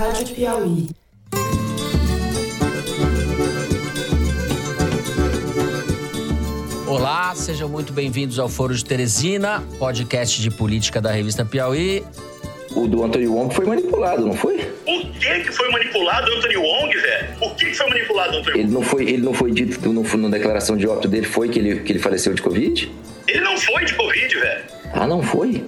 [0.00, 0.88] Rádio Piauí.
[6.86, 12.02] Olá, sejam muito bem-vindos ao Foro de Teresina, podcast de política da revista Piauí.
[12.74, 14.56] O do Antônio Wong foi manipulado, não foi?
[14.86, 17.38] Por que, que foi manipulado o Anthony Wong, velho?
[17.38, 18.72] Por que, que foi manipulado o Anthony Ele Wong?
[18.74, 21.80] não foi, ele não foi dito no, na declaração de óbito dele, foi que ele,
[21.80, 22.90] que ele faleceu de Covid?
[23.28, 24.64] Ele não foi de Covid, velho.
[24.94, 25.62] Ah, não foi?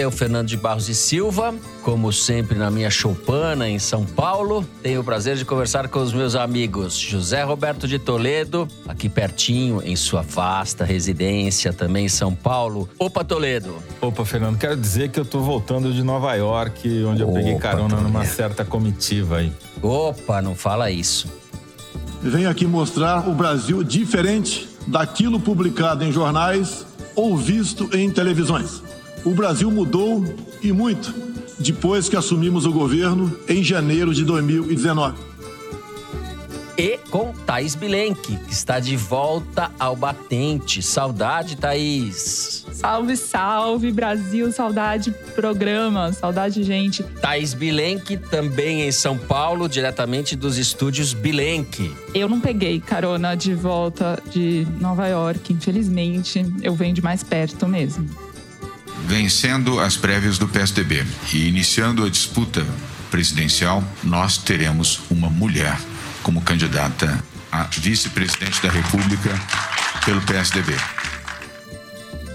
[0.00, 5.02] Eu, Fernando de Barros e Silva, como sempre na minha choupana em São Paulo, tenho
[5.02, 9.94] o prazer de conversar com os meus amigos José Roberto de Toledo, aqui pertinho, em
[9.96, 12.88] sua vasta residência também em São Paulo.
[12.98, 13.74] Opa, Toledo!
[14.00, 17.60] Opa, Fernando, quero dizer que eu tô voltando de Nova York, onde eu peguei Opa,
[17.60, 18.34] carona numa Toledo.
[18.34, 19.52] certa comitiva aí.
[19.82, 21.28] Opa, não fala isso.
[22.22, 28.88] Venho aqui mostrar o Brasil diferente daquilo publicado em jornais ou visto em televisões.
[29.24, 30.24] O Brasil mudou
[30.62, 31.12] e muito
[31.58, 35.30] depois que assumimos o governo em janeiro de 2019.
[36.78, 40.82] E com Thaís Bilenque, que está de volta ao batente.
[40.82, 42.64] Saudade, Thaís!
[42.72, 47.02] Salve, salve, Brasil, saudade programa, saudade gente.
[47.02, 51.94] Thaís Bilenque, também em São Paulo, diretamente dos estúdios Bilenque.
[52.14, 57.68] Eu não peguei carona de volta de Nova York, infelizmente, eu venho de mais perto
[57.68, 58.08] mesmo.
[59.10, 62.64] Vencendo as prévias do PSDB e iniciando a disputa
[63.10, 65.76] presidencial, nós teremos uma mulher
[66.22, 69.30] como candidata a vice-presidente da República
[70.04, 70.72] pelo PSDB.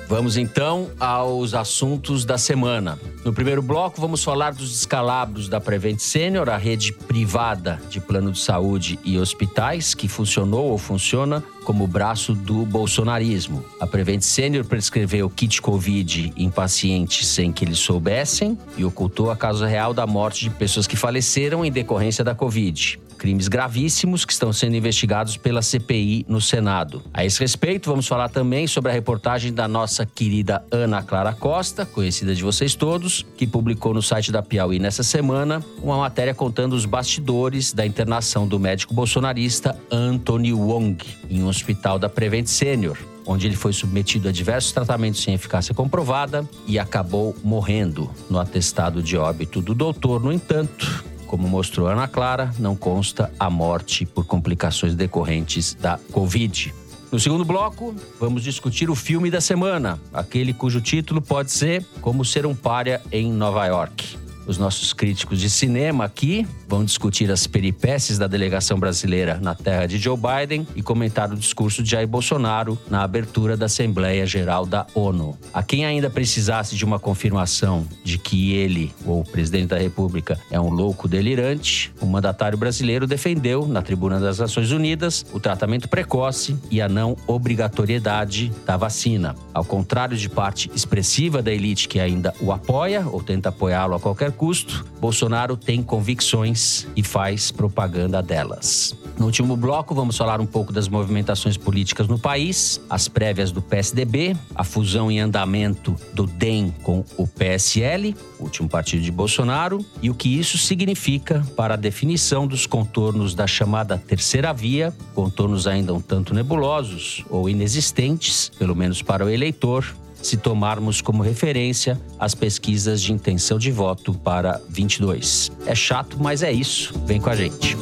[0.10, 3.00] Vamos então aos assuntos da semana.
[3.24, 8.34] No primeiro bloco, vamos falar dos descalabros da Prevent Senior, a rede privada de plano
[8.34, 13.66] de saúde e hospitais que funcionou ou funciona como braço do bolsonarismo.
[13.80, 19.36] A Prevent Senior prescreveu kit Covid em pacientes sem que eles soubessem e ocultou a
[19.36, 24.34] causa real da morte de pessoas que faleceram em decorrência da Covid crimes gravíssimos que
[24.34, 27.02] estão sendo investigados pela CPI no Senado.
[27.14, 31.86] A esse respeito, vamos falar também sobre a reportagem da nossa querida Ana Clara Costa,
[31.86, 36.74] conhecida de vocês todos, que publicou no site da Piauí nessa semana uma matéria contando
[36.74, 40.98] os bastidores da internação do médico bolsonarista Anthony Wong
[41.30, 45.74] em um hospital da Prevent Senior onde ele foi submetido a diversos tratamentos sem eficácia
[45.74, 48.10] comprovada e acabou morrendo.
[48.30, 53.50] No atestado de óbito do doutor, no entanto, como mostrou Ana Clara, não consta a
[53.50, 56.74] morte por complicações decorrentes da Covid.
[57.12, 62.26] No segundo bloco, vamos discutir o filme da semana, aquele cujo título pode ser Como
[62.26, 64.25] Ser um Pária em Nova York.
[64.48, 69.88] Os nossos críticos de cinema aqui vão discutir as peripécias da delegação brasileira na terra
[69.88, 74.66] de Joe Biden e comentar o discurso de Jair Bolsonaro na abertura da Assembleia Geral
[74.66, 75.38] da ONU.
[75.52, 80.40] A quem ainda precisasse de uma confirmação de que ele, ou o presidente da República,
[80.52, 85.90] é um louco delirante, o mandatário brasileiro defendeu, na tribuna das Nações Unidas, o tratamento
[85.90, 89.36] precoce e a não obrigatoriedade da vacina.
[89.54, 94.00] Ao contrário de parte expressiva da elite que ainda o apoia ou tenta apoiá-lo a
[94.00, 98.96] qualquer custo, Bolsonaro tem convicções e faz propaganda delas.
[99.18, 103.62] No último bloco, vamos falar um pouco das movimentações políticas no país, as prévias do
[103.62, 110.10] PSDB, a fusão em andamento do DEM com o PSL, último partido de Bolsonaro, e
[110.10, 115.94] o que isso significa para a definição dos contornos da chamada terceira via, contornos ainda
[115.94, 119.86] um tanto nebulosos ou inexistentes, pelo menos para o eleitor,
[120.26, 125.52] se tomarmos como referência as pesquisas de intenção de voto para 22.
[125.68, 126.94] É chato, mas é isso.
[127.06, 127.78] Vem com a gente.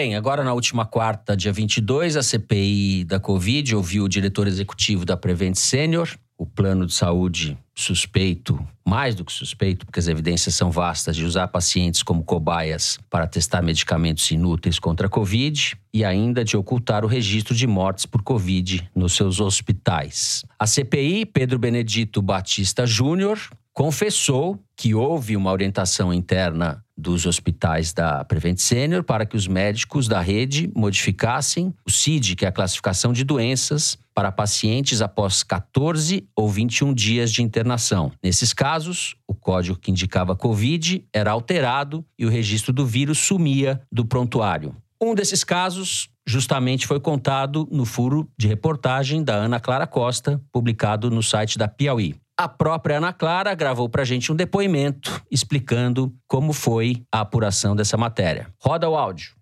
[0.00, 5.04] Bem, agora na última quarta, dia 22, a CPI da Covid ouviu o diretor executivo
[5.04, 10.54] da Prevent Senior, o plano de saúde suspeito, mais do que suspeito, porque as evidências
[10.54, 16.02] são vastas, de usar pacientes como cobaias para testar medicamentos inúteis contra a Covid e
[16.02, 20.46] ainda de ocultar o registro de mortes por Covid nos seus hospitais.
[20.58, 23.38] A CPI, Pedro Benedito Batista Júnior,
[23.74, 30.06] confessou que houve uma orientação interna dos hospitais da Prevent Senior para que os médicos
[30.06, 36.28] da rede modificassem o CID, que é a classificação de doenças, para pacientes após 14
[36.36, 38.12] ou 21 dias de internação.
[38.22, 43.80] Nesses casos, o código que indicava Covid era alterado e o registro do vírus sumia
[43.90, 44.76] do prontuário.
[45.02, 51.10] Um desses casos justamente foi contado no furo de reportagem da Ana Clara Costa, publicado
[51.10, 52.14] no site da Piauí.
[52.40, 57.76] A própria Ana Clara gravou para a gente um depoimento explicando como foi a apuração
[57.76, 58.46] dessa matéria.
[58.58, 59.34] Roda o áudio.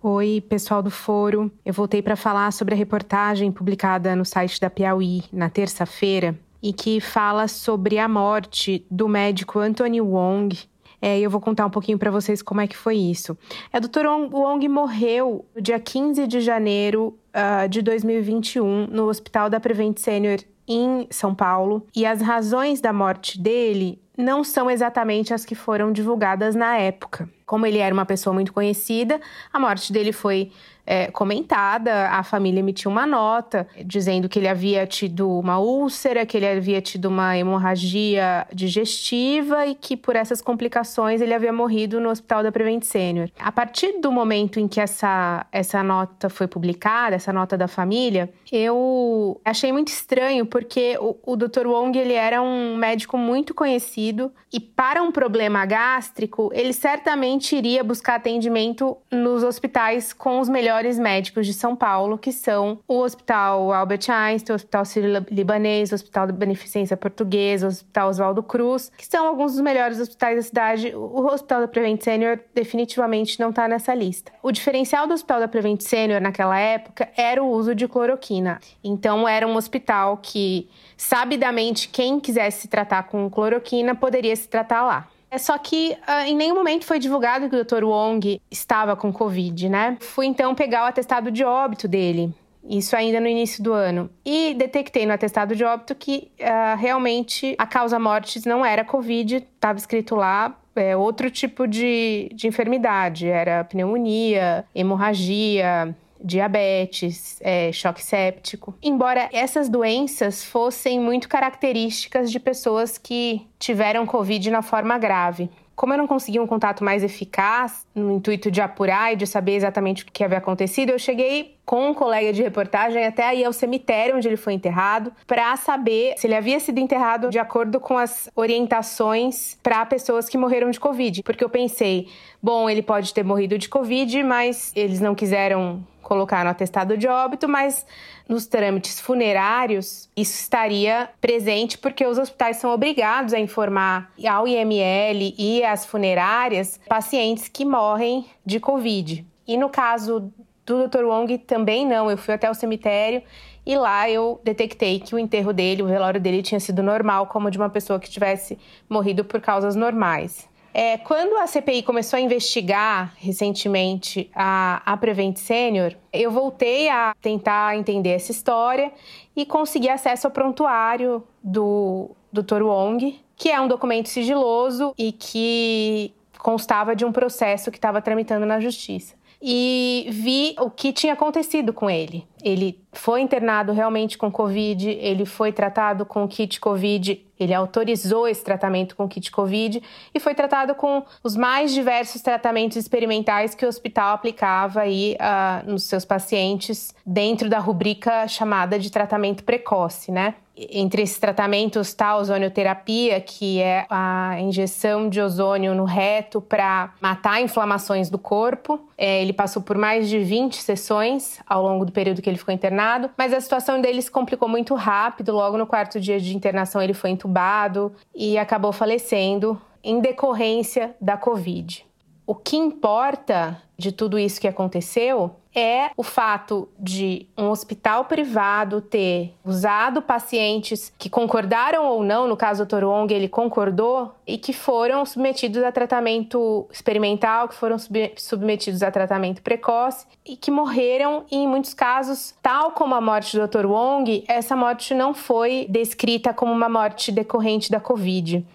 [0.00, 1.50] Oi, pessoal do Foro.
[1.66, 6.72] Eu voltei para falar sobre a reportagem publicada no site da Piauí na terça-feira e
[6.72, 10.56] que fala sobre a morte do médico Anthony Wong.
[11.02, 13.36] É, eu vou contar um pouquinho para vocês como é que foi isso.
[13.72, 14.06] É, o Dr.
[14.06, 20.38] Wong morreu no dia 15 de janeiro uh, de 2021 no Hospital da Prevent Senior
[20.68, 21.86] em São Paulo.
[21.96, 27.28] E as razões da morte dele não são exatamente as que foram divulgadas na época.
[27.46, 29.20] Como ele era uma pessoa muito conhecida,
[29.52, 30.50] a morte dele foi
[30.90, 36.34] é, comentada, a família emitiu uma nota dizendo que ele havia tido uma úlcera, que
[36.34, 42.08] ele havia tido uma hemorragia digestiva e que por essas complicações ele havia morrido no
[42.08, 43.28] hospital da Prevent Senior.
[43.38, 48.30] A partir do momento em que essa, essa nota foi publicada, essa nota da família,
[48.50, 51.66] eu achei muito estranho porque o, o Dr.
[51.66, 57.84] Wong ele era um médico muito conhecido e para um problema gástrico ele certamente iria
[57.84, 63.72] buscar atendimento nos hospitais com os melhores médicos de São Paulo, que são o Hospital
[63.72, 69.06] Albert Einstein, o Hospital Sírio-Libanês, o Hospital da Beneficência Portuguesa, o Hospital Oswaldo Cruz, que
[69.06, 70.94] são alguns dos melhores hospitais da cidade.
[70.94, 74.32] O Hospital da Prevent Senior definitivamente não está nessa lista.
[74.42, 78.60] O diferencial do Hospital da Prevent Senior naquela época era o uso de cloroquina.
[78.82, 84.82] Então era um hospital que, sabidamente, quem quisesse se tratar com cloroquina poderia se tratar
[84.82, 85.08] lá.
[85.30, 87.84] É só que uh, em nenhum momento foi divulgado que o Dr.
[87.84, 89.96] Wong estava com Covid, né?
[90.00, 92.32] Fui então pegar o atestado de óbito dele.
[92.68, 94.10] Isso ainda no início do ano.
[94.24, 99.36] E detectei no atestado de óbito que uh, realmente a causa mortes não era Covid,
[99.36, 103.26] estava escrito lá é, outro tipo de, de enfermidade.
[103.26, 108.74] Era pneumonia, hemorragia, diabetes, é, choque séptico.
[108.82, 115.50] Embora essas doenças fossem muito características de pessoas que tiveram Covid na forma grave.
[115.76, 119.54] Como eu não consegui um contato mais eficaz, no intuito de apurar e de saber
[119.54, 123.52] exatamente o que havia acontecido, eu cheguei com um colega de reportagem até aí ao
[123.52, 127.98] cemitério onde ele foi enterrado, para saber se ele havia sido enterrado de acordo com
[127.98, 131.22] as orientações para pessoas que morreram de Covid.
[131.22, 132.08] Porque eu pensei,
[132.42, 137.06] bom, ele pode ter morrido de Covid, mas eles não quiseram colocar no atestado de
[137.06, 137.84] óbito, mas
[138.26, 145.34] nos trâmites funerários isso estaria presente porque os hospitais são obrigados a informar ao IML
[145.36, 149.26] e às funerárias pacientes que morrem de Covid.
[149.46, 150.32] E no caso
[150.68, 151.04] do Dr.
[151.04, 153.22] Wong também não, eu fui até o cemitério
[153.64, 157.50] e lá eu detectei que o enterro dele, o velório dele tinha sido normal, como
[157.50, 160.48] de uma pessoa que tivesse morrido por causas normais.
[160.72, 167.14] É, quando a CPI começou a investigar recentemente a, a Prevent Senior, eu voltei a
[167.20, 168.92] tentar entender essa história
[169.34, 172.62] e consegui acesso ao prontuário do Dr.
[172.62, 178.46] Wong, que é um documento sigiloso e que constava de um processo que estava tramitando
[178.46, 182.26] na justiça e vi o que tinha acontecido com ele.
[182.42, 188.42] Ele foi internado realmente com Covid, ele foi tratado com kit Covid, ele autorizou esse
[188.42, 189.82] tratamento com kit Covid
[190.12, 195.70] e foi tratado com os mais diversos tratamentos experimentais que o hospital aplicava aí uh,
[195.70, 200.34] nos seus pacientes dentro da rubrica chamada de tratamento precoce, né?
[200.70, 206.92] Entre esses tratamentos está a ozonioterapia, que é a injeção de ozônio no reto para
[207.00, 208.80] matar inflamações do corpo.
[208.96, 212.52] É, ele passou por mais de 20 sessões ao longo do período que ele ficou
[212.52, 215.32] internado, mas a situação dele se complicou muito rápido.
[215.32, 221.16] Logo no quarto dia de internação, ele foi entubado e acabou falecendo em decorrência da
[221.16, 221.86] Covid.
[222.26, 228.80] O que importa de tudo isso que aconteceu é o fato de um hospital privado
[228.80, 232.84] ter usado pacientes que concordaram ou não, no caso do Dr.
[232.84, 237.76] Wong, ele concordou, e que foram submetidos a tratamento experimental, que foram
[238.16, 243.36] submetidos a tratamento precoce e que morreram, e em muitos casos, tal como a morte
[243.36, 243.66] do Dr.
[243.66, 248.46] Wong, essa morte não foi descrita como uma morte decorrente da Covid.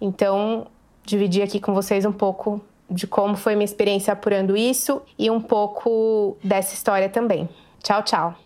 [0.00, 0.66] Então,
[1.04, 5.40] dividi aqui com vocês um pouco de como foi minha experiência apurando isso e um
[5.40, 7.48] pouco dessa história também.
[7.82, 8.38] Tchau, tchau.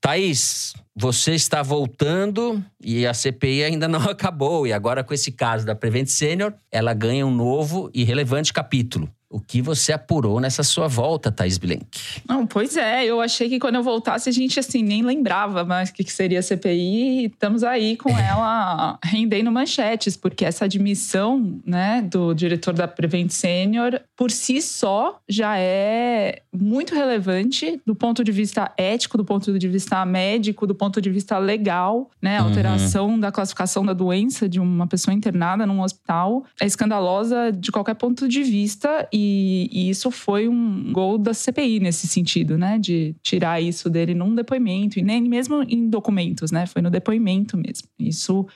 [0.00, 4.66] Thaís, você está voltando e a CPI ainda não acabou.
[4.66, 9.10] E agora, com esse caso da Prevent Senior, ela ganha um novo e relevante capítulo.
[9.36, 11.86] O que você apurou nessa sua volta, Thais Blank?
[12.26, 15.90] Não, pois é, eu achei que quando eu voltasse a gente assim nem lembrava mais
[15.90, 21.60] o que seria a CPI e estamos aí com ela rendendo manchetes, porque essa admissão,
[21.66, 28.24] né, do diretor da Prevent Senior por si só já é muito relevante do ponto
[28.24, 32.42] de vista ético, do ponto de vista médico, do ponto de vista legal, né, a
[32.42, 32.48] uhum.
[32.48, 33.20] alteração uhum.
[33.20, 38.26] da classificação da doença de uma pessoa internada num hospital é escandalosa de qualquer ponto
[38.26, 42.78] de vista e E, isso foi um gol da CPI nesse sentido, né?
[42.78, 46.66] De tirar isso dele num depoimento, e nem mesmo em documentos, né?
[46.66, 47.88] Foi no depoimento mesmo.
[47.98, 48.46] Isso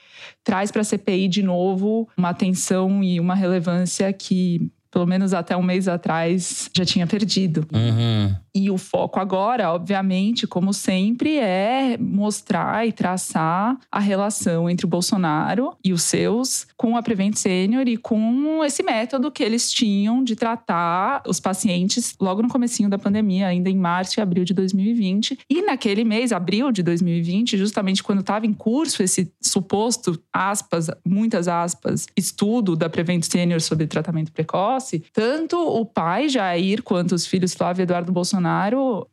[0.43, 5.55] traz para a CPI de novo uma atenção e uma relevância que pelo menos até
[5.55, 7.65] um mês atrás, já tinha perdido.
[7.73, 8.35] Uhum.
[8.53, 14.89] E o foco agora, obviamente, como sempre, é mostrar e traçar a relação entre o
[14.89, 20.21] Bolsonaro e os seus com a Prevent Senior e com esse método que eles tinham
[20.21, 24.53] de tratar os pacientes logo no comecinho da pandemia, ainda em março e abril de
[24.53, 25.39] 2020.
[25.49, 31.47] E naquele mês, abril de 2020, justamente quando estava em curso esse suposto, aspas, muitas
[31.47, 37.53] aspas, estudo da Prevent Senior sobre tratamento precoce, tanto o pai Jair quanto os filhos
[37.53, 38.40] Flávio e Eduardo Bolsonaro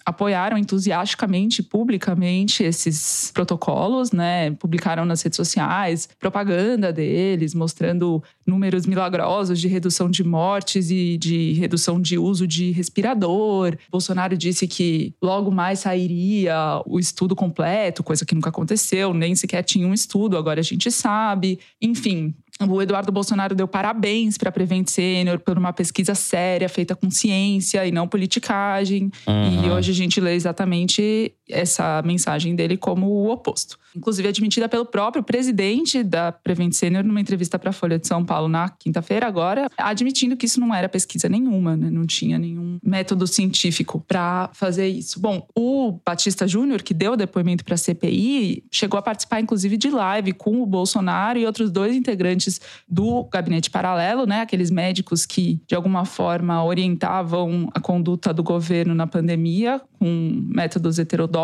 [0.04, 4.50] apoiaram entusiasticamente, publicamente, esses protocolos, né?
[4.52, 11.52] Publicaram nas redes sociais propaganda deles, mostrando números milagrosos de redução de mortes e de
[11.54, 13.76] redução de uso de respirador.
[13.90, 19.62] Bolsonaro disse que logo mais sairia o estudo completo, coisa que nunca aconteceu, nem sequer
[19.62, 21.58] tinha um estudo, agora a gente sabe.
[21.80, 22.34] Enfim,
[22.66, 27.10] o Eduardo Bolsonaro deu parabéns para a Prevent Senior por uma pesquisa séria, feita com
[27.10, 29.10] ciência e não politicagem.
[29.26, 29.64] Uhum.
[29.64, 33.78] E hoje a gente lê exatamente essa mensagem dele como o oposto.
[33.96, 38.24] Inclusive admitida pelo próprio presidente da Prevent Senior numa entrevista para a Folha de São
[38.24, 41.90] Paulo na quinta-feira agora, admitindo que isso não era pesquisa nenhuma, né?
[41.90, 45.18] não tinha nenhum método científico para fazer isso.
[45.20, 49.90] Bom, o Batista Júnior, que deu depoimento para a CPI, chegou a participar inclusive de
[49.90, 54.42] live com o Bolsonaro e outros dois integrantes do gabinete paralelo, né?
[54.42, 60.98] Aqueles médicos que de alguma forma orientavam a conduta do governo na pandemia com métodos
[60.98, 61.37] heterodoxos.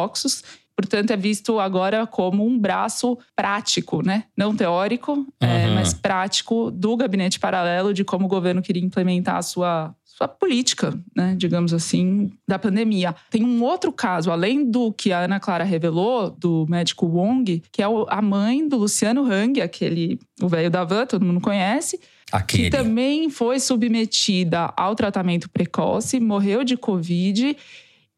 [0.76, 4.24] Portanto, é visto agora como um braço prático, né?
[4.36, 5.26] Não teórico, uhum.
[5.40, 10.28] é, mas prático do gabinete paralelo de como o governo queria implementar a sua sua
[10.28, 13.16] política, né, digamos assim, da pandemia.
[13.30, 17.82] Tem um outro caso, além do que a Ana Clara revelou, do médico Wong, que
[17.82, 21.98] é a mãe do Luciano Hang, aquele, o velho da van, todo mundo conhece,
[22.30, 22.70] Aquele.
[22.70, 27.56] que também foi submetida ao tratamento precoce, morreu de Covid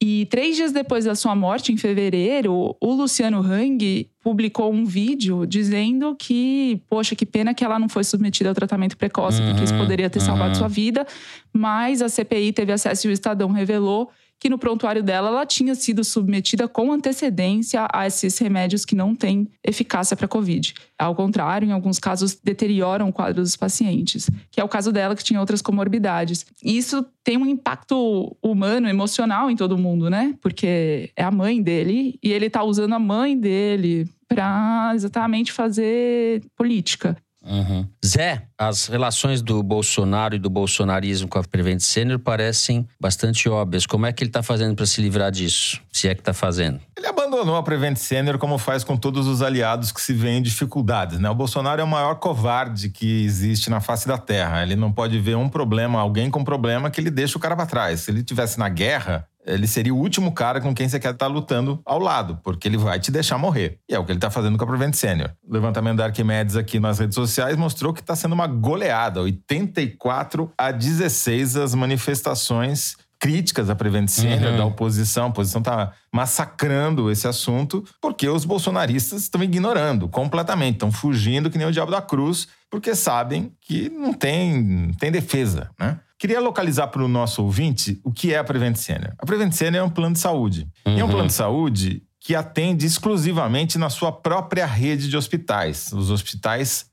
[0.08, 5.44] e três dias depois da sua morte, em fevereiro, o Luciano Hang publicou um vídeo
[5.44, 9.64] dizendo que, poxa, que pena que ela não foi submetida ao tratamento precoce, uhum, porque
[9.64, 10.25] isso uhum, poderia ter uhum.
[10.25, 11.04] salvado sua vida.
[11.52, 14.08] Mas a CPI teve acesso e o Estadão revelou
[14.46, 19.12] que no prontuário dela ela tinha sido submetida com antecedência a esses remédios que não
[19.12, 20.72] têm eficácia para Covid.
[20.96, 25.16] Ao contrário, em alguns casos deterioram o quadro dos pacientes, que é o caso dela
[25.16, 26.46] que tinha outras comorbidades.
[26.62, 30.32] Isso tem um impacto humano, emocional em todo mundo, né?
[30.40, 36.44] Porque é a mãe dele e ele está usando a mãe dele para exatamente fazer
[36.56, 37.16] política.
[37.46, 37.86] Uhum.
[38.04, 43.86] Zé, as relações do Bolsonaro e do bolsonarismo com a Prevent Senior parecem bastante óbvias.
[43.86, 45.80] Como é que ele está fazendo para se livrar disso?
[45.92, 46.80] Se é que está fazendo?
[46.96, 50.42] Ele abandonou a Prevent Senior como faz com todos os aliados que se veem em
[50.42, 51.18] dificuldades.
[51.18, 51.30] Né?
[51.30, 54.62] O Bolsonaro é o maior covarde que existe na face da Terra.
[54.62, 57.66] Ele não pode ver um problema, alguém com problema, que ele deixa o cara para
[57.66, 58.00] trás.
[58.00, 61.28] Se ele tivesse na guerra, ele seria o último cara com quem você quer estar
[61.28, 63.78] lutando ao lado, porque ele vai te deixar morrer.
[63.88, 65.30] E é o que ele está fazendo com a Prevent Senior.
[65.46, 70.52] O levantamento da Arquimedes aqui nas redes sociais mostrou que está sendo uma goleada, 84
[70.58, 74.56] a 16 as manifestações críticas à Prevent Senior uhum.
[74.58, 75.24] da oposição.
[75.24, 81.58] A oposição está massacrando esse assunto porque os bolsonaristas estão ignorando completamente, estão fugindo que
[81.58, 86.00] nem o diabo da cruz, porque sabem que não tem, não tem defesa, né?
[86.18, 89.12] Queria localizar para o nosso ouvinte o que é a Prevent Senior.
[89.18, 90.66] A Prevent Senior é um plano de saúde.
[90.87, 90.96] Uhum.
[90.96, 91.12] E é um uhum.
[91.12, 96.87] plano de saúde que atende exclusivamente na sua própria rede de hospitais, os hospitais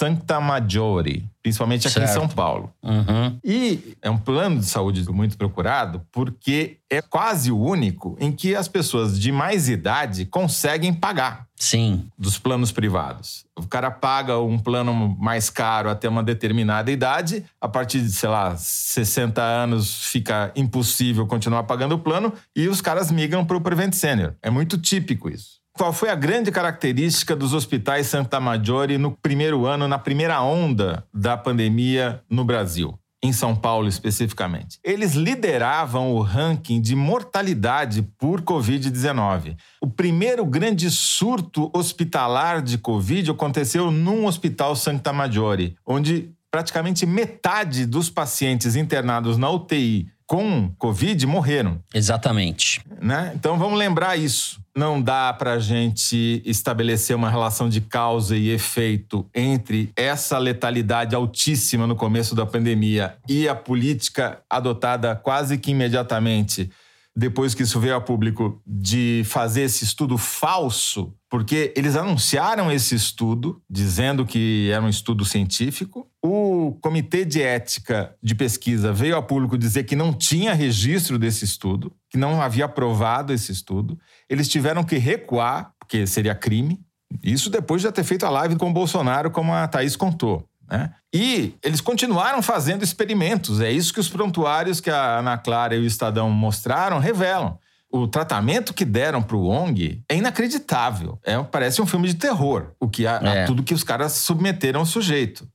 [0.00, 2.10] Santa Maggiore, principalmente aqui certo.
[2.10, 2.72] em São Paulo.
[2.82, 3.38] Uhum.
[3.44, 8.54] E é um plano de saúde muito procurado porque é quase o único em que
[8.56, 11.46] as pessoas de mais idade conseguem pagar.
[11.54, 12.08] Sim.
[12.16, 13.44] Dos planos privados.
[13.54, 18.30] O cara paga um plano mais caro até uma determinada idade, a partir de, sei
[18.30, 23.60] lá, 60 anos fica impossível continuar pagando o plano e os caras migram para o
[23.60, 24.34] Prevent Senior.
[24.40, 25.59] É muito típico isso.
[25.72, 31.04] Qual foi a grande característica dos hospitais Santa Maggiore no primeiro ano, na primeira onda
[31.12, 32.98] da pandemia no Brasil?
[33.22, 34.78] Em São Paulo especificamente.
[34.82, 39.56] Eles lideravam o ranking de mortalidade por Covid-19.
[39.80, 47.86] O primeiro grande surto hospitalar de Covid aconteceu num hospital Santa Maggiore, onde praticamente metade
[47.86, 51.82] dos pacientes internados na UTI com Covid morreram.
[51.92, 52.80] Exatamente.
[53.02, 53.32] Né?
[53.34, 54.60] Então vamos lembrar isso.
[54.76, 61.16] Não dá para a gente estabelecer uma relação de causa e efeito entre essa letalidade
[61.16, 66.70] altíssima no começo da pandemia e a política adotada quase que imediatamente
[67.14, 72.94] depois que isso veio a público, de fazer esse estudo falso, porque eles anunciaram esse
[72.94, 76.08] estudo, dizendo que era um estudo científico.
[76.22, 76.49] O
[76.80, 81.92] Comitê de Ética de Pesquisa veio a público dizer que não tinha registro desse estudo,
[82.08, 83.98] que não havia aprovado esse estudo.
[84.28, 86.80] Eles tiveram que recuar, porque seria crime.
[87.22, 90.46] Isso depois de já ter feito a live com o Bolsonaro, como a Thaís contou.
[90.70, 90.90] Né?
[91.12, 93.60] E eles continuaram fazendo experimentos.
[93.60, 97.58] É isso que os prontuários que a Ana Clara e o Estadão mostraram revelam.
[97.92, 101.18] O tratamento que deram para o Wong é inacreditável.
[101.24, 103.44] É, parece um filme de terror, o que é.
[103.46, 105.48] tudo que os caras submeteram ao sujeito.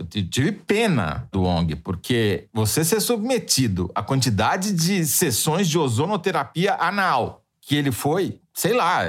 [0.00, 6.74] Eu tive pena do Wong, porque você ser submetido à quantidade de sessões de ozonoterapia
[6.80, 9.02] anal que ele foi, sei lá,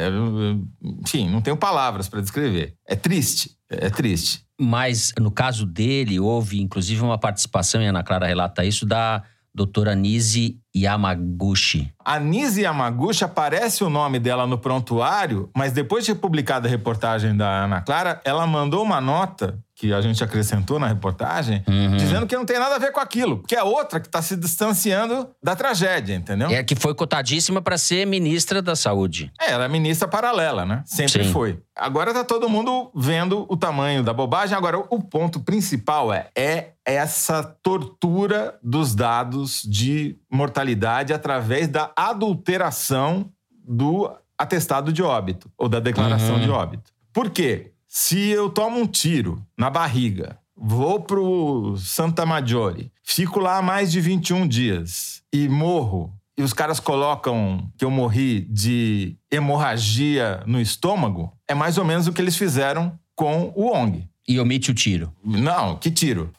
[0.83, 2.75] enfim, não tenho palavras para descrever.
[2.85, 4.45] É triste, é triste.
[4.59, 9.23] Mas no caso dele, houve inclusive uma participação, e a Ana Clara relata isso, da
[9.53, 11.91] doutora Nise Yamaguchi.
[12.05, 17.35] A Nise Yamaguchi aparece o nome dela no prontuário, mas depois de publicada a reportagem
[17.35, 21.97] da Ana Clara, ela mandou uma nota que a gente acrescentou na reportagem, uhum.
[21.97, 24.37] dizendo que não tem nada a ver com aquilo, porque é outra que está se
[24.37, 26.51] distanciando da tragédia, entendeu?
[26.51, 29.31] É que foi cotadíssima para ser ministra da Saúde.
[29.41, 30.83] É, ela é ministra paralela, né?
[30.85, 31.31] Sempre Sim.
[31.31, 31.59] foi.
[31.75, 34.55] Agora tá todo mundo vendo o tamanho da bobagem.
[34.55, 43.31] Agora, o ponto principal é, é essa tortura dos dados de mortalidade através da adulteração
[43.67, 46.41] do atestado de óbito ou da declaração uhum.
[46.41, 46.91] de óbito.
[47.11, 47.70] Por quê?
[47.93, 53.99] Se eu tomo um tiro na barriga, vou pro Santa Maggiore, fico lá mais de
[53.99, 61.33] 21 dias e morro, e os caras colocam que eu morri de hemorragia no estômago,
[61.45, 64.07] é mais ou menos o que eles fizeram com o ONG.
[64.25, 65.13] E omite o tiro.
[65.21, 66.31] Não, que tiro?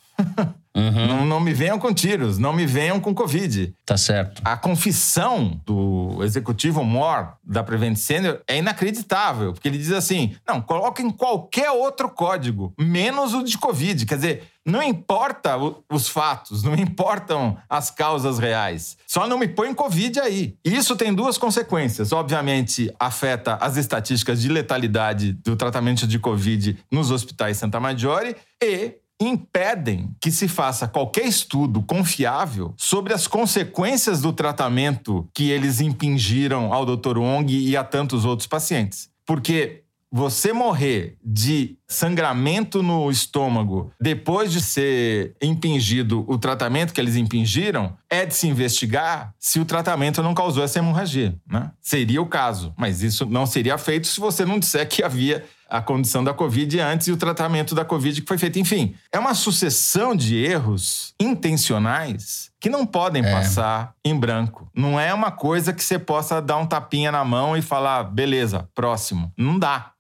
[0.75, 1.07] Uhum.
[1.07, 3.75] Não, não, me venham com tiros, não me venham com Covid.
[3.85, 4.41] Tá certo.
[4.43, 10.62] A confissão do executivo Moore da Prevent Senior é inacreditável, porque ele diz assim: não,
[10.62, 14.07] coloquem qualquer outro código, menos o de Covid.
[14.07, 15.57] Quer dizer, não importa
[15.90, 18.96] os fatos, não importam as causas reais.
[19.07, 20.57] Só não me põe Covid aí.
[20.64, 22.12] Isso tem duas consequências.
[22.12, 29.02] Obviamente, afeta as estatísticas de letalidade do tratamento de Covid nos hospitais Santa Maggiore e
[29.22, 36.72] impedem que se faça qualquer estudo confiável sobre as consequências do tratamento que eles impingiram
[36.72, 37.18] ao Dr.
[37.18, 39.11] Wong e a tantos outros pacientes.
[39.26, 39.82] Porque
[40.12, 47.96] você morrer de sangramento no estômago depois de ser impingido o tratamento que eles impingiram,
[48.11, 51.35] é de se investigar se o tratamento não causou essa hemorragia.
[51.50, 51.70] Né?
[51.80, 55.80] Seria o caso, mas isso não seria feito se você não disser que havia a
[55.80, 58.58] condição da Covid antes e o tratamento da Covid que foi feito.
[58.58, 63.32] Enfim, é uma sucessão de erros intencionais que não podem é.
[63.32, 64.70] passar em branco.
[64.74, 68.68] Não é uma coisa que você possa dar um tapinha na mão e falar, beleza,
[68.74, 69.32] próximo.
[69.35, 69.91] Não dá.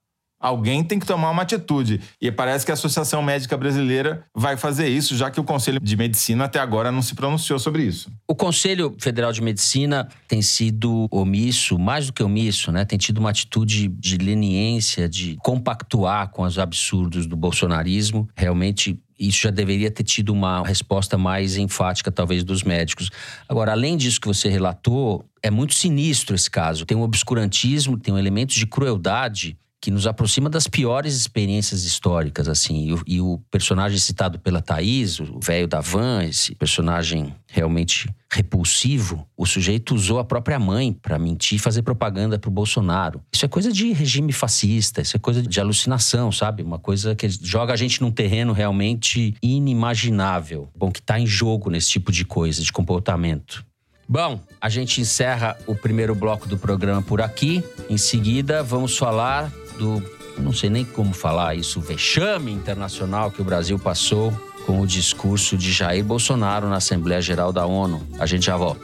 [0.42, 2.00] Alguém tem que tomar uma atitude.
[2.20, 5.96] E parece que a Associação Médica Brasileira vai fazer isso, já que o Conselho de
[5.96, 8.10] Medicina até agora não se pronunciou sobre isso.
[8.26, 12.84] O Conselho Federal de Medicina tem sido omisso, mais do que omisso, né?
[12.84, 18.28] Tem tido uma atitude de leniência, de compactuar com os absurdos do bolsonarismo.
[18.36, 23.10] Realmente isso já deveria ter tido uma resposta mais enfática, talvez, dos médicos.
[23.48, 26.84] Agora, além disso que você relatou, é muito sinistro esse caso.
[26.84, 32.46] Tem um obscurantismo, tem um elemento de crueldade que nos aproxima das piores experiências históricas,
[32.46, 32.86] assim.
[32.86, 38.08] E o, e o personagem citado pela Thaís, o velho da van, esse personagem realmente
[38.30, 43.20] repulsivo, o sujeito usou a própria mãe para mentir e fazer propaganda pro Bolsonaro.
[43.32, 46.62] Isso é coisa de regime fascista, isso é coisa de alucinação, sabe?
[46.62, 50.68] Uma coisa que joga a gente num terreno realmente inimaginável.
[50.76, 53.64] Bom, que tá em jogo nesse tipo de coisa, de comportamento.
[54.08, 57.64] Bom, a gente encerra o primeiro bloco do programa por aqui.
[57.88, 59.50] Em seguida, vamos falar
[59.82, 60.02] do,
[60.38, 64.32] não sei nem como falar isso, vexame internacional que o Brasil passou
[64.64, 68.00] com o discurso de Jair Bolsonaro na Assembleia Geral da ONU.
[68.18, 68.80] A gente já volta.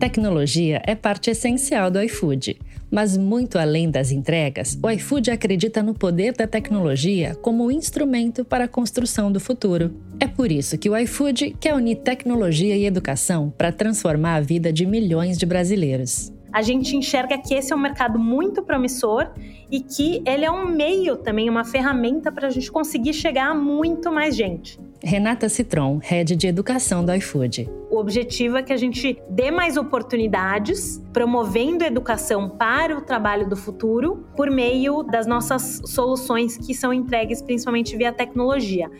[0.00, 2.58] Tecnologia é parte essencial do iFood.
[2.90, 8.64] Mas muito além das entregas, o iFood acredita no poder da tecnologia como instrumento para
[8.64, 9.94] a construção do futuro.
[10.18, 14.72] É por isso que o iFood quer unir tecnologia e educação para transformar a vida
[14.72, 16.32] de milhões de brasileiros.
[16.52, 19.30] A gente enxerga que esse é um mercado muito promissor
[19.70, 23.54] e que ele é um meio também, uma ferramenta para a gente conseguir chegar a
[23.54, 24.78] muito mais gente.
[25.02, 27.70] Renata Citron, head de educação do iFood.
[27.90, 33.56] O objetivo é que a gente dê mais oportunidades, promovendo educação para o trabalho do
[33.56, 38.90] futuro, por meio das nossas soluções que são entregues principalmente via tecnologia.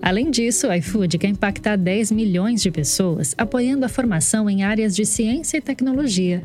[0.00, 4.94] Além disso, o iFood quer impactar 10 milhões de pessoas apoiando a formação em áreas
[4.94, 6.42] de ciência e tecnologia.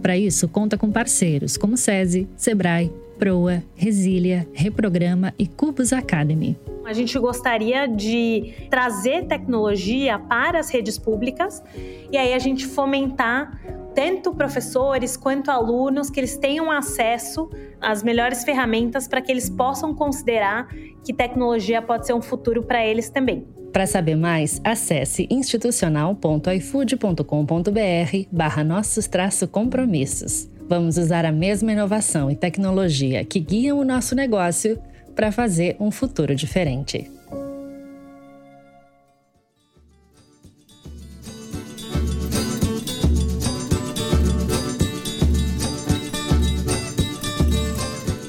[0.00, 6.56] Para isso, conta com parceiros como SESI, Sebrae, Proa, Resília, Reprograma e Cubus Academy.
[6.86, 11.62] A gente gostaria de trazer tecnologia para as redes públicas
[12.10, 13.60] e aí a gente fomentar
[13.94, 19.94] tanto professores quanto alunos que eles tenham acesso às melhores ferramentas para que eles possam
[19.94, 20.68] considerar
[21.04, 23.46] que tecnologia pode ser um futuro para eles também.
[23.72, 29.08] Para saber mais, acesse institucional.ifood.com.br barra nossos
[29.52, 30.48] compromissos.
[30.68, 34.78] Vamos usar a mesma inovação e tecnologia que guiam o nosso negócio
[35.14, 37.10] para fazer um futuro diferente.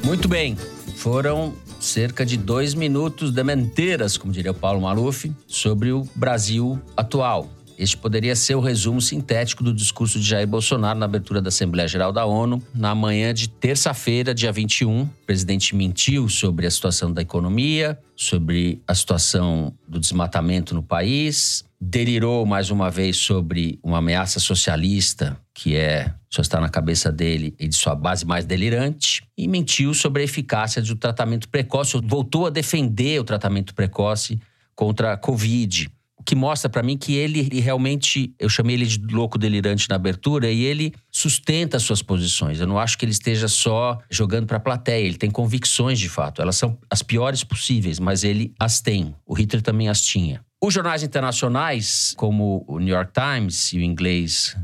[0.04, 0.58] Muito bem,
[0.98, 6.80] foram cerca de dois minutos de mentiras, como diria o Paulo Maluf, sobre o Brasil
[6.96, 7.50] atual.
[7.82, 11.88] Este poderia ser o resumo sintético do discurso de Jair Bolsonaro na abertura da Assembleia
[11.88, 15.02] Geral da ONU, na manhã de terça-feira, dia 21.
[15.02, 21.66] O presidente mentiu sobre a situação da economia, sobre a situação do desmatamento no país,
[21.82, 27.56] delirou mais uma vez sobre uma ameaça socialista que é só está na cabeça dele
[27.60, 32.46] e de sua base mais delirante, e mentiu sobre a eficácia do tratamento precoce, voltou
[32.46, 34.40] a defender o tratamento precoce
[34.76, 35.90] contra a Covid.
[36.22, 39.96] O que mostra para mim que ele realmente, eu chamei ele de louco delirante na
[39.96, 42.60] abertura, e ele sustenta suas posições.
[42.60, 46.08] Eu não acho que ele esteja só jogando para a plateia, ele tem convicções de
[46.08, 46.40] fato.
[46.40, 49.16] Elas são as piores possíveis, mas ele as tem.
[49.26, 50.46] O Hitler também as tinha.
[50.64, 54.56] Os jornais internacionais, como o New York Times e o inglês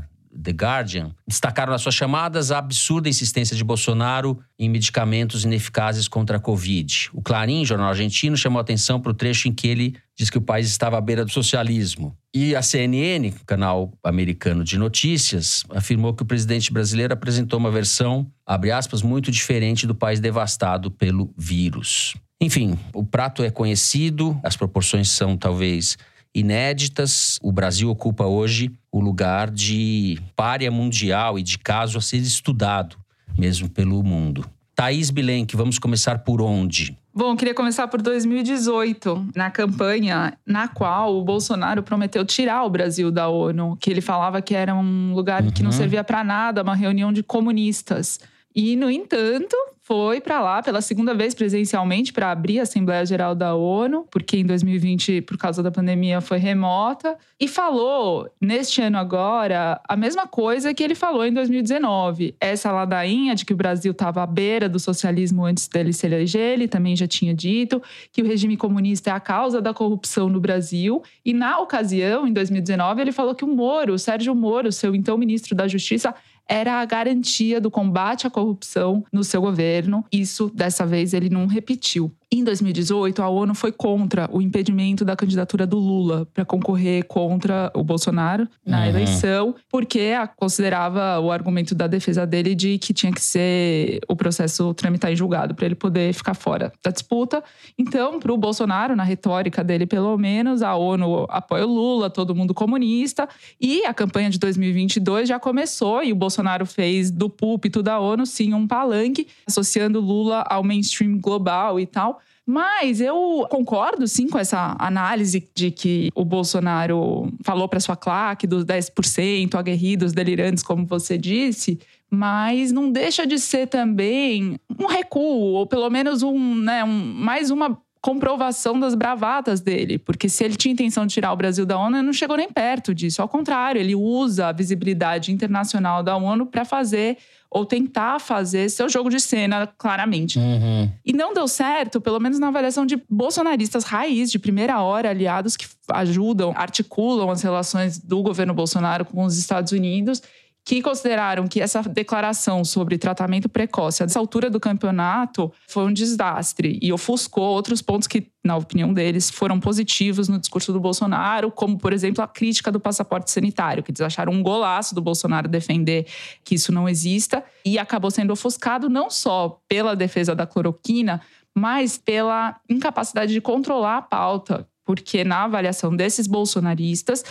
[0.42, 6.36] The Guardian, destacaram nas suas chamadas a absurda insistência de Bolsonaro em medicamentos ineficazes contra
[6.36, 7.10] a Covid.
[7.12, 10.42] O Clarim, jornal argentino, chamou atenção para o trecho em que ele diz que o
[10.42, 12.16] país estava à beira do socialismo.
[12.34, 18.30] E a CNN, canal americano de notícias, afirmou que o presidente brasileiro apresentou uma versão,
[18.46, 22.14] abre aspas, muito diferente do país devastado pelo vírus.
[22.40, 25.96] Enfim, o prato é conhecido, as proporções são talvez
[26.34, 27.38] inéditas.
[27.42, 32.96] O Brasil ocupa hoje o lugar de párea mundial e de caso a ser estudado,
[33.36, 34.44] mesmo pelo mundo.
[34.74, 36.96] Thaís Bilenque, vamos começar por onde?
[37.12, 43.10] Bom, queria começar por 2018, na campanha na qual o Bolsonaro prometeu tirar o Brasil
[43.10, 45.50] da ONU, que ele falava que era um lugar uhum.
[45.50, 45.76] que não uhum.
[45.76, 48.20] servia para nada, uma reunião de comunistas.
[48.54, 49.56] E, no entanto,
[49.88, 54.36] foi para lá pela segunda vez presencialmente para abrir a Assembleia Geral da ONU, porque
[54.36, 60.26] em 2020, por causa da pandemia, foi remota, e falou neste ano agora a mesma
[60.26, 62.36] coisa que ele falou em 2019.
[62.38, 66.52] Essa ladainha de que o Brasil estava à beira do socialismo antes dele se eleger,
[66.52, 67.80] ele também já tinha dito
[68.12, 72.32] que o regime comunista é a causa da corrupção no Brasil, e na ocasião, em
[72.34, 76.14] 2019, ele falou que o Moro, o Sérgio Moro, seu então ministro da Justiça,
[76.48, 80.04] era a garantia do combate à corrupção no seu governo.
[80.10, 82.10] Isso, dessa vez, ele não repetiu.
[82.30, 87.72] Em 2018, a ONU foi contra o impedimento da candidatura do Lula para concorrer contra
[87.74, 88.84] o Bolsonaro na uhum.
[88.84, 94.74] eleição, porque considerava o argumento da defesa dele de que tinha que ser o processo
[94.74, 97.42] tramitar em julgado para ele poder ficar fora da disputa.
[97.78, 102.34] Então, para o Bolsonaro, na retórica dele pelo menos, a ONU apoia o Lula, todo
[102.34, 103.26] mundo comunista,
[103.58, 108.26] e a campanha de 2022 já começou e o Bolsonaro fez do púlpito da ONU
[108.26, 112.17] sim um palanque associando Lula ao mainstream global e tal.
[112.50, 118.46] Mas eu concordo sim com essa análise de que o Bolsonaro falou para sua claque
[118.46, 121.78] dos 10% aguerridos, delirantes, como você disse,
[122.10, 127.50] mas não deixa de ser também um recuo, ou pelo menos um, né, um, mais
[127.50, 131.78] uma comprovação das bravatas dele, porque se ele tinha intenção de tirar o Brasil da
[131.78, 133.20] ONU, ele não chegou nem perto disso.
[133.20, 137.18] Ao contrário, ele usa a visibilidade internacional da ONU para fazer
[137.50, 140.38] ou tentar fazer seu jogo de cena claramente.
[140.38, 140.90] Uhum.
[141.04, 145.56] E não deu certo, pelo menos na avaliação de bolsonaristas raiz, de primeira hora, aliados
[145.56, 150.22] que ajudam, articulam as relações do governo Bolsonaro com os Estados Unidos
[150.68, 155.92] que consideraram que essa declaração sobre tratamento precoce, a essa altura do campeonato, foi um
[155.94, 161.50] desastre e ofuscou outros pontos que na opinião deles, foram positivos no discurso do Bolsonaro,
[161.50, 165.48] como, por exemplo, a crítica do passaporte sanitário, que eles acharam um golaço do Bolsonaro
[165.48, 166.06] defender
[166.44, 171.20] que isso não exista, e acabou sendo ofuscado não só pela defesa da cloroquina,
[171.54, 177.22] mas pela incapacidade de controlar a pauta, porque na avaliação desses bolsonaristas,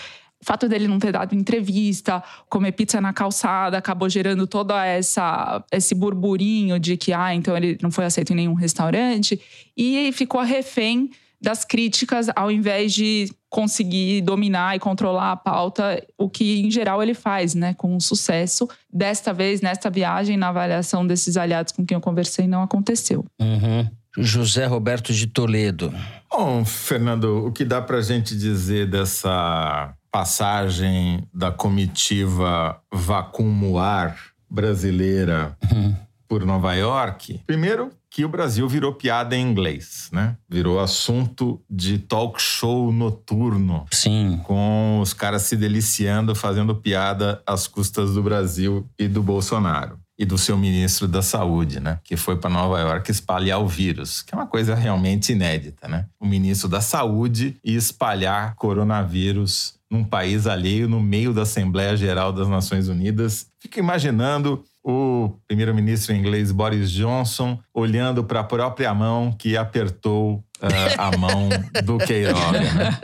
[0.42, 5.64] o fato dele não ter dado entrevista, comer pizza na calçada, acabou gerando todo essa,
[5.72, 9.40] esse burburinho de que, ah, então ele não foi aceito em nenhum restaurante.
[9.76, 11.10] E ficou refém
[11.42, 17.02] das críticas, ao invés de conseguir dominar e controlar a pauta, o que em geral
[17.02, 18.68] ele faz, né, com sucesso.
[18.92, 23.26] Desta vez, nesta viagem, na avaliação desses aliados com quem eu conversei, não aconteceu.
[23.40, 23.88] Uhum.
[24.18, 25.94] José Roberto de Toledo.
[26.30, 34.18] Bom, Fernando, o que dá para a gente dizer dessa passagem da comitiva Vacumuar
[34.50, 35.96] brasileira uhum.
[36.28, 37.40] por Nova York?
[37.46, 40.36] Primeiro, que o Brasil virou piada em inglês, né?
[40.50, 43.86] Virou assunto de talk show noturno.
[43.92, 44.42] Sim.
[44.44, 50.26] Com os caras se deliciando, fazendo piada às custas do Brasil e do Bolsonaro e
[50.26, 52.00] do seu ministro da Saúde, né?
[52.04, 56.08] Que foi para Nova York espalhar o vírus, que é uma coisa realmente inédita, né?
[56.20, 62.34] O ministro da Saúde e espalhar coronavírus num país alheio no meio da Assembleia Geral
[62.34, 63.48] das Nações Unidas.
[63.60, 70.96] Fico imaginando o primeiro-ministro inglês Boris Johnson olhando para a própria mão que apertou uh,
[70.98, 71.50] a mão
[71.84, 72.60] do Queiroga.
[72.60, 73.00] Né?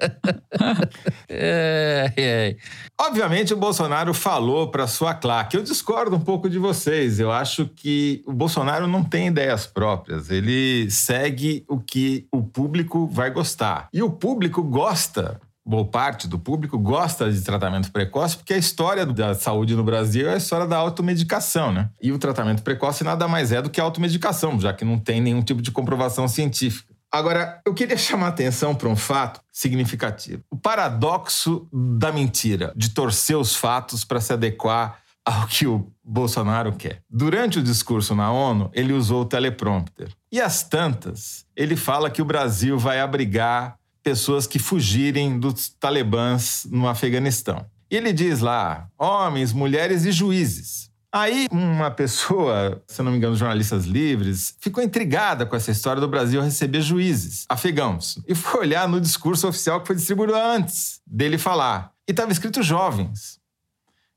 [1.27, 2.55] É, é.
[2.99, 5.57] Obviamente, o Bolsonaro falou para sua claque.
[5.57, 7.19] Eu discordo um pouco de vocês.
[7.19, 10.29] Eu acho que o Bolsonaro não tem ideias próprias.
[10.29, 13.89] Ele segue o que o público vai gostar.
[13.91, 19.05] E o público gosta boa parte do público gosta de tratamento precoce, porque a história
[19.05, 21.89] da saúde no Brasil é a história da automedicação, né?
[22.01, 25.21] E o tratamento precoce nada mais é do que a automedicação, já que não tem
[25.21, 26.93] nenhum tipo de comprovação científica.
[27.11, 30.41] Agora, eu queria chamar a atenção para um fato significativo.
[30.49, 36.73] O paradoxo da mentira, de torcer os fatos para se adequar ao que o Bolsonaro
[36.73, 37.01] quer.
[37.09, 40.09] Durante o discurso na ONU, ele usou o teleprompter.
[40.31, 46.67] E às tantas, ele fala que o Brasil vai abrigar pessoas que fugirem dos talibãs
[46.69, 47.65] no Afeganistão.
[47.89, 50.91] E ele diz lá: homens, mulheres e juízes.
[51.11, 56.07] Aí uma pessoa, se não me engano, jornalistas livres, ficou intrigada com essa história do
[56.07, 61.37] Brasil receber juízes afegãos e foi olhar no discurso oficial que foi distribuído antes dele
[61.37, 61.93] falar.
[62.07, 63.39] E estava escrito jovens.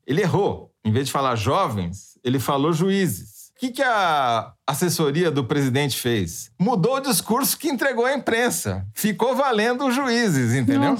[0.07, 0.73] Ele errou.
[0.83, 3.36] Em vez de falar jovens, ele falou juízes.
[3.57, 6.51] O que, que a assessoria do presidente fez?
[6.61, 8.85] Mudou o discurso que entregou à imprensa.
[8.93, 10.95] Ficou valendo os juízes, entendeu?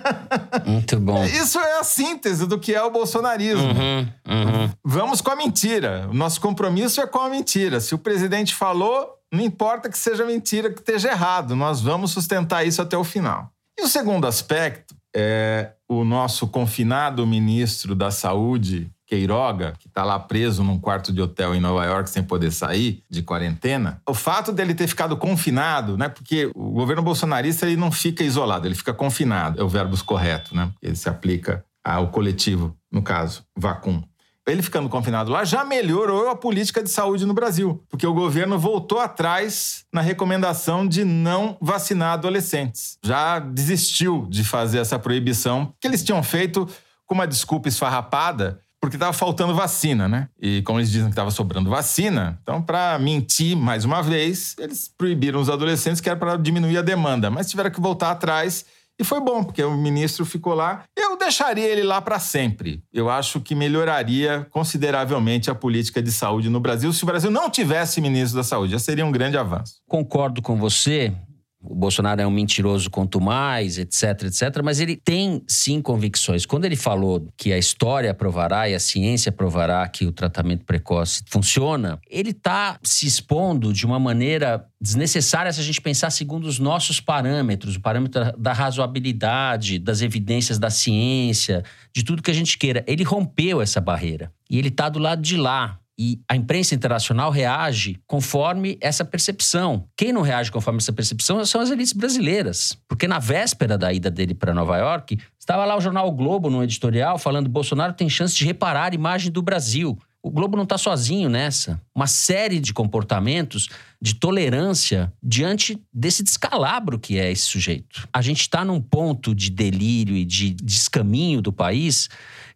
[0.64, 1.22] Muito bom.
[1.22, 3.64] Isso é a síntese do que é o bolsonarismo.
[3.64, 4.70] Uhum, uhum.
[4.82, 6.08] Vamos com a mentira.
[6.10, 7.78] O nosso compromisso é com a mentira.
[7.78, 11.54] Se o presidente falou, não importa que seja mentira, que esteja errado.
[11.54, 13.50] Nós vamos sustentar isso até o final.
[13.78, 20.18] E o segundo aspecto é o nosso confinado ministro da Saúde, Queiroga, que está lá
[20.18, 24.50] preso num quarto de hotel em Nova York sem poder sair de quarentena, o fato
[24.50, 26.08] dele ter ficado confinado, né?
[26.08, 30.56] Porque o governo bolsonarista ele não fica isolado, ele fica confinado, é o verbo correto,
[30.56, 30.70] né?
[30.80, 34.02] Ele se aplica ao coletivo, no caso, vacum.
[34.46, 38.58] Ele ficando confinado lá já melhorou a política de saúde no Brasil, porque o governo
[38.58, 42.96] voltou atrás na recomendação de não vacinar adolescentes.
[43.04, 46.66] Já desistiu de fazer essa proibição que eles tinham feito
[47.04, 50.28] com uma desculpa esfarrapada porque estava faltando vacina, né?
[50.40, 54.90] E como eles dizem que estava sobrando vacina, então, para mentir mais uma vez, eles
[54.98, 57.30] proibiram os adolescentes, que era para diminuir a demanda.
[57.30, 58.66] Mas tiveram que voltar atrás.
[58.98, 60.82] E foi bom, porque o ministro ficou lá.
[60.96, 62.82] Eu deixaria ele lá para sempre.
[62.92, 67.48] Eu acho que melhoraria consideravelmente a política de saúde no Brasil se o Brasil não
[67.48, 68.72] tivesse ministro da saúde.
[68.72, 69.76] Já seria um grande avanço.
[69.86, 71.14] Concordo com você
[71.62, 76.44] o Bolsonaro é um mentiroso quanto mais, etc, etc, mas ele tem sim convicções.
[76.44, 81.22] Quando ele falou que a história provará e a ciência provará que o tratamento precoce
[81.28, 86.58] funciona, ele está se expondo de uma maneira desnecessária se a gente pensar segundo os
[86.58, 91.62] nossos parâmetros, o parâmetro da razoabilidade, das evidências da ciência,
[91.94, 92.84] de tudo que a gente queira.
[92.88, 95.78] Ele rompeu essa barreira e ele está do lado de lá.
[96.04, 99.86] E a imprensa internacional reage conforme essa percepção.
[99.96, 102.76] Quem não reage conforme essa percepção são as elites brasileiras.
[102.88, 106.50] Porque na véspera da ida dele para Nova York, estava lá o jornal o Globo
[106.50, 109.96] no editorial falando: Bolsonaro tem chance de reparar a imagem do Brasil.
[110.20, 111.80] O Globo não está sozinho nessa.
[111.94, 113.68] Uma série de comportamentos
[114.00, 118.08] de tolerância diante desse descalabro que é esse sujeito.
[118.12, 122.08] A gente está num ponto de delírio e de descaminho do país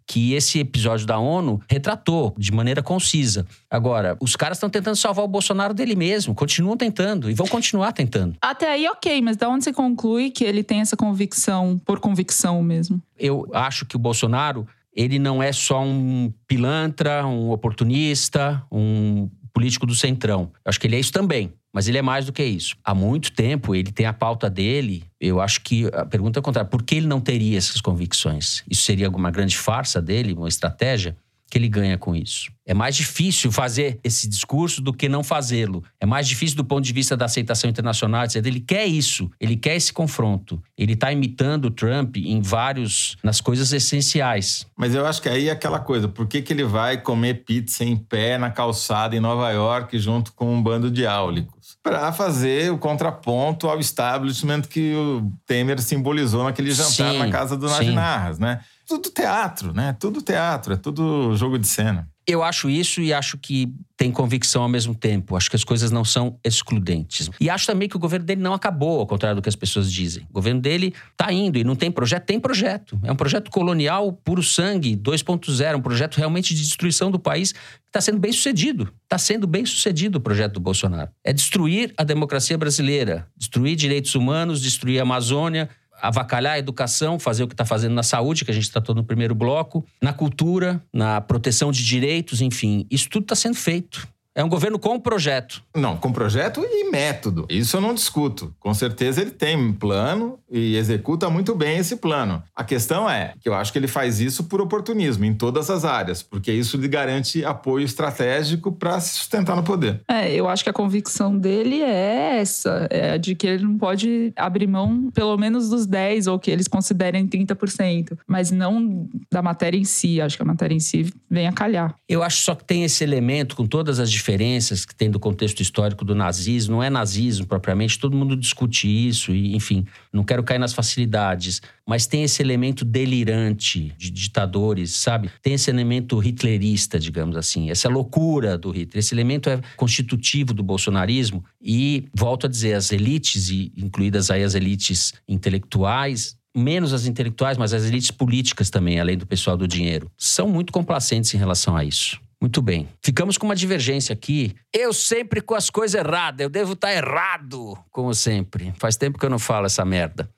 [0.06, 3.46] que esse episódio da ONU retratou de maneira concisa.
[3.68, 7.92] Agora, os caras estão tentando salvar o Bolsonaro dele mesmo, continuam tentando e vão continuar
[7.92, 8.36] tentando.
[8.40, 12.62] Até aí, ok, mas da onde você conclui que ele tem essa convicção, por convicção
[12.62, 13.02] mesmo?
[13.18, 19.86] Eu acho que o Bolsonaro ele não é só um pilantra, um oportunista, um político
[19.86, 20.50] do centrão.
[20.64, 21.52] Eu acho que ele é isso também.
[21.76, 22.74] Mas ele é mais do que isso.
[22.82, 25.04] Há muito tempo ele tem a pauta dele.
[25.20, 28.64] Eu acho que a pergunta é contrária: por que ele não teria essas convicções?
[28.70, 31.14] Isso seria alguma grande farsa dele, uma estratégia?
[31.48, 32.50] que ele ganha com isso.
[32.66, 35.84] É mais difícil fazer esse discurso do que não fazê-lo.
[36.00, 38.24] É mais difícil do ponto de vista da aceitação internacional.
[38.34, 40.60] Ele quer isso, ele quer esse confronto.
[40.76, 44.66] Ele está imitando o Trump em vários, nas coisas essenciais.
[44.76, 47.84] Mas eu acho que aí é aquela coisa, por que, que ele vai comer pizza
[47.84, 51.55] em pé na calçada em Nova York junto com um bando de áulicos?
[51.86, 57.56] Para fazer o contraponto ao establishment que o Temer simbolizou naquele jantar sim, na casa
[57.56, 58.60] do Najinarras, né?
[58.86, 59.94] tudo teatro, né?
[59.98, 62.08] Tudo teatro, é tudo jogo de cena.
[62.26, 65.36] Eu acho isso e acho que tem convicção ao mesmo tempo.
[65.36, 67.30] Acho que as coisas não são excludentes.
[67.40, 69.90] E acho também que o governo dele não acabou, ao contrário do que as pessoas
[69.90, 70.26] dizem.
[70.28, 72.24] O governo dele está indo e não tem projeto?
[72.24, 72.98] Tem projeto.
[73.04, 77.60] É um projeto colonial puro sangue, 2.0, um projeto realmente de destruição do país que
[77.86, 78.92] está sendo bem sucedido.
[79.04, 81.10] Está sendo bem sucedido o projeto do Bolsonaro.
[81.24, 87.44] É destruir a democracia brasileira, destruir direitos humanos, destruir a Amazônia, avacalhar a educação, fazer
[87.44, 90.82] o que está fazendo na saúde, que a gente tratou no primeiro bloco, na cultura,
[90.92, 92.86] na proteção de direitos, enfim.
[92.90, 94.06] Isso tudo está sendo feito.
[94.36, 95.62] É um governo com projeto.
[95.74, 97.46] Não, com projeto e método.
[97.48, 98.54] Isso eu não discuto.
[98.60, 102.42] Com certeza ele tem um plano e executa muito bem esse plano.
[102.54, 105.86] A questão é que eu acho que ele faz isso por oportunismo em todas as
[105.86, 110.02] áreas, porque isso lhe garante apoio estratégico para se sustentar no poder.
[110.06, 114.34] É, eu acho que a convicção dele é essa, é de que ele não pode
[114.36, 119.78] abrir mão pelo menos dos 10 ou que eles considerem 30%, mas não da matéria
[119.78, 120.20] em si.
[120.20, 121.94] Acho que a matéria em si vem a calhar.
[122.06, 125.60] Eu acho só que tem esse elemento com todas as diferenças que tem do contexto
[125.60, 126.76] histórico do nazismo.
[126.76, 131.62] Não é nazismo propriamente, todo mundo discute isso, e enfim, não quero cair nas facilidades.
[131.86, 135.30] Mas tem esse elemento delirante de ditadores, sabe?
[135.40, 138.98] Tem esse elemento hitlerista, digamos assim, essa loucura do Hitler.
[138.98, 141.44] Esse elemento é constitutivo do bolsonarismo.
[141.62, 147.72] E, volto a dizer, as elites, incluídas aí as elites intelectuais, menos as intelectuais, mas
[147.72, 151.84] as elites políticas também, além do pessoal do dinheiro, são muito complacentes em relação a
[151.84, 152.25] isso.
[152.40, 152.88] Muito bem.
[153.02, 154.54] Ficamos com uma divergência aqui.
[154.72, 156.44] Eu sempre com as coisas erradas.
[156.44, 158.72] Eu devo estar errado, como sempre.
[158.78, 160.28] Faz tempo que eu não falo essa merda.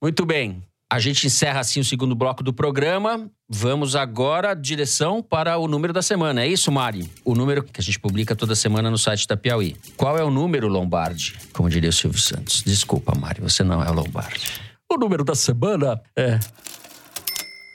[0.00, 0.62] Muito bem.
[0.92, 3.30] A gente encerra assim o segundo bloco do programa.
[3.48, 6.42] Vamos agora direção para o número da semana.
[6.42, 7.08] É isso, Mari?
[7.24, 9.76] O número que a gente publica toda semana no site da Piauí.
[9.96, 11.38] Qual é o número, Lombardi?
[11.52, 12.62] Como diria o Silvio Santos.
[12.64, 14.60] Desculpa, Mari, você não é o Lombardi.
[14.92, 16.40] O número da semana é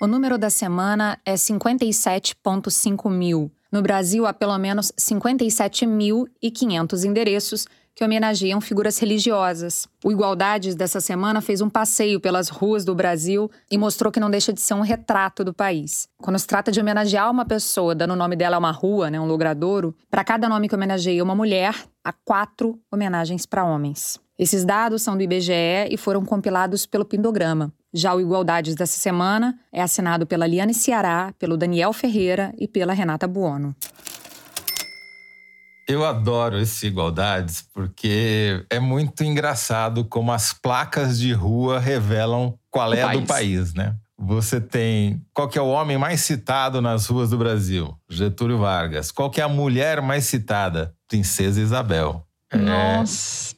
[0.06, 3.52] o número da semana é 57,5 mil.
[3.72, 7.66] No Brasil, há pelo menos 57.500 endereços
[7.96, 9.88] que homenageiam figuras religiosas.
[10.04, 14.30] O Igualdades dessa semana fez um passeio pelas ruas do Brasil e mostrou que não
[14.30, 16.08] deixa de ser um retrato do país.
[16.22, 19.20] Quando se trata de homenagear uma pessoa, dando o nome dela a uma rua, né,
[19.20, 24.24] um logradouro, para cada nome que homenageia uma mulher, há quatro homenagens para homens.
[24.38, 27.74] Esses dados são do IBGE e foram compilados pelo Pindograma.
[27.98, 32.92] Já o Igualdades dessa semana é assinado pela Liane Ceará, pelo Daniel Ferreira e pela
[32.92, 33.74] Renata Buono.
[35.88, 42.94] Eu adoro esse Igualdades porque é muito engraçado como as placas de rua revelam qual
[42.94, 43.96] é a do país, né?
[44.18, 47.98] Você tem qual que é o homem mais citado nas ruas do Brasil?
[48.10, 49.10] Getúlio Vargas.
[49.10, 50.94] Qual que é a mulher mais citada?
[51.08, 52.28] Princesa Isabel.
[52.52, 52.58] É.
[52.58, 53.56] Nossa.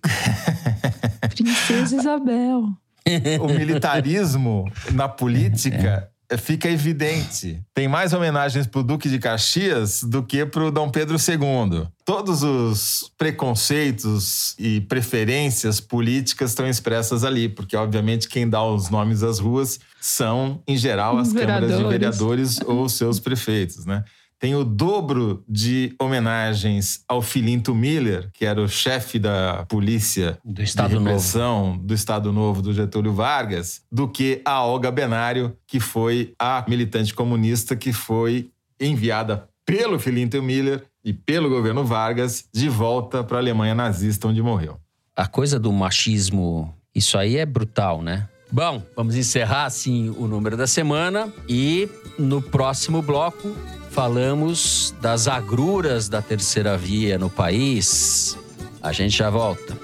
[1.24, 1.28] É...
[1.34, 2.78] Princesa Isabel.
[3.42, 7.62] o militarismo na política fica evidente.
[7.74, 11.88] Tem mais homenagens para o Duque de Caxias do que para o Dom Pedro II.
[12.04, 19.24] Todos os preconceitos e preferências políticas estão expressas ali, porque, obviamente, quem dá os nomes
[19.24, 24.04] às ruas são, em geral, as câmaras de vereadores ou seus prefeitos, né?
[24.40, 30.62] Tem o dobro de homenagens ao Filinto Miller, que era o chefe da polícia do
[30.62, 31.80] Estado de repressão Novo.
[31.80, 37.14] do Estado Novo do Getúlio Vargas, do que a Olga Benário, que foi a militante
[37.14, 43.42] comunista que foi enviada pelo Filinto Miller e pelo governo Vargas de volta para a
[43.42, 44.78] Alemanha nazista, onde morreu.
[45.16, 48.30] A coisa do machismo, isso aí é brutal, né?
[48.52, 53.54] Bom, vamos encerrar assim o número da semana e no próximo bloco
[53.98, 58.38] falamos das agruras da terceira via no país.
[58.80, 59.76] A gente já volta.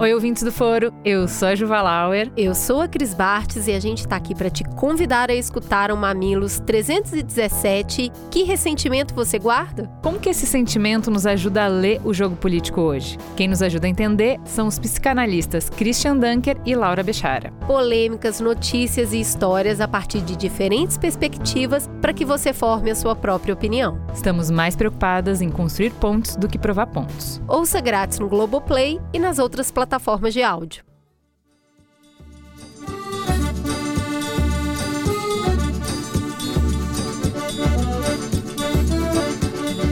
[0.00, 0.94] Oi, ouvintes do Foro.
[1.04, 2.32] Eu sou a Juva Lauer.
[2.34, 5.92] Eu sou a Cris Bartes e a gente está aqui para te convidar a escutar
[5.92, 8.10] o Mamilos 317.
[8.30, 9.90] Que ressentimento você guarda?
[10.02, 13.18] Como que esse sentimento nos ajuda a ler o jogo político hoje?
[13.36, 17.52] Quem nos ajuda a entender são os psicanalistas Christian Dunker e Laura Bechara.
[17.66, 23.14] Polêmicas, notícias e histórias a partir de diferentes perspectivas para que você forme a sua
[23.14, 24.00] própria opinião.
[24.14, 27.38] Estamos mais preocupadas em construir pontos do que provar pontos.
[27.46, 30.84] Ouça grátis no Globoplay e nas outras plataformas plataformas de áudio.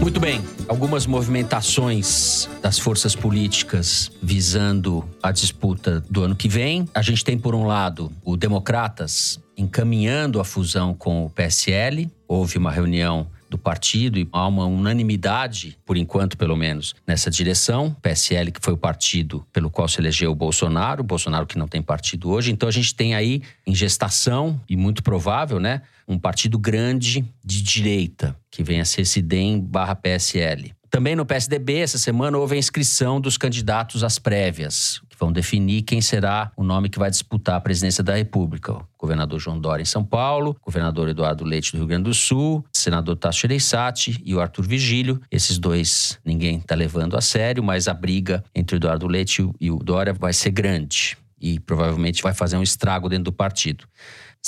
[0.00, 6.88] Muito bem, algumas movimentações das forças políticas visando a disputa do ano que vem.
[6.94, 12.08] A gente tem, por um lado, o Democratas encaminhando a fusão com o PSL.
[12.28, 17.96] Houve uma reunião do partido e há uma unanimidade, por enquanto pelo menos, nessa direção.
[18.02, 21.68] PSL, que foi o partido pelo qual se elegeu o Bolsonaro, o Bolsonaro que não
[21.68, 22.50] tem partido hoje.
[22.50, 27.62] Então a gente tem aí em gestação, e muito provável, né, um partido grande de
[27.62, 30.77] direita, que vem a ser esse DEM barra PSL.
[30.90, 35.82] Também no PSDB, essa semana, houve a inscrição dos candidatos às prévias, que vão definir
[35.82, 38.72] quem será o nome que vai disputar a presidência da República.
[38.72, 42.14] O governador João Dória em São Paulo, o governador Eduardo Leite do Rio Grande do
[42.14, 45.20] Sul, o senador Tasso Gereissati e o Arthur Vigílio.
[45.30, 49.70] Esses dois ninguém está levando a sério, mas a briga entre o Eduardo Leite e
[49.70, 53.84] o Dória vai ser grande e provavelmente vai fazer um estrago dentro do partido.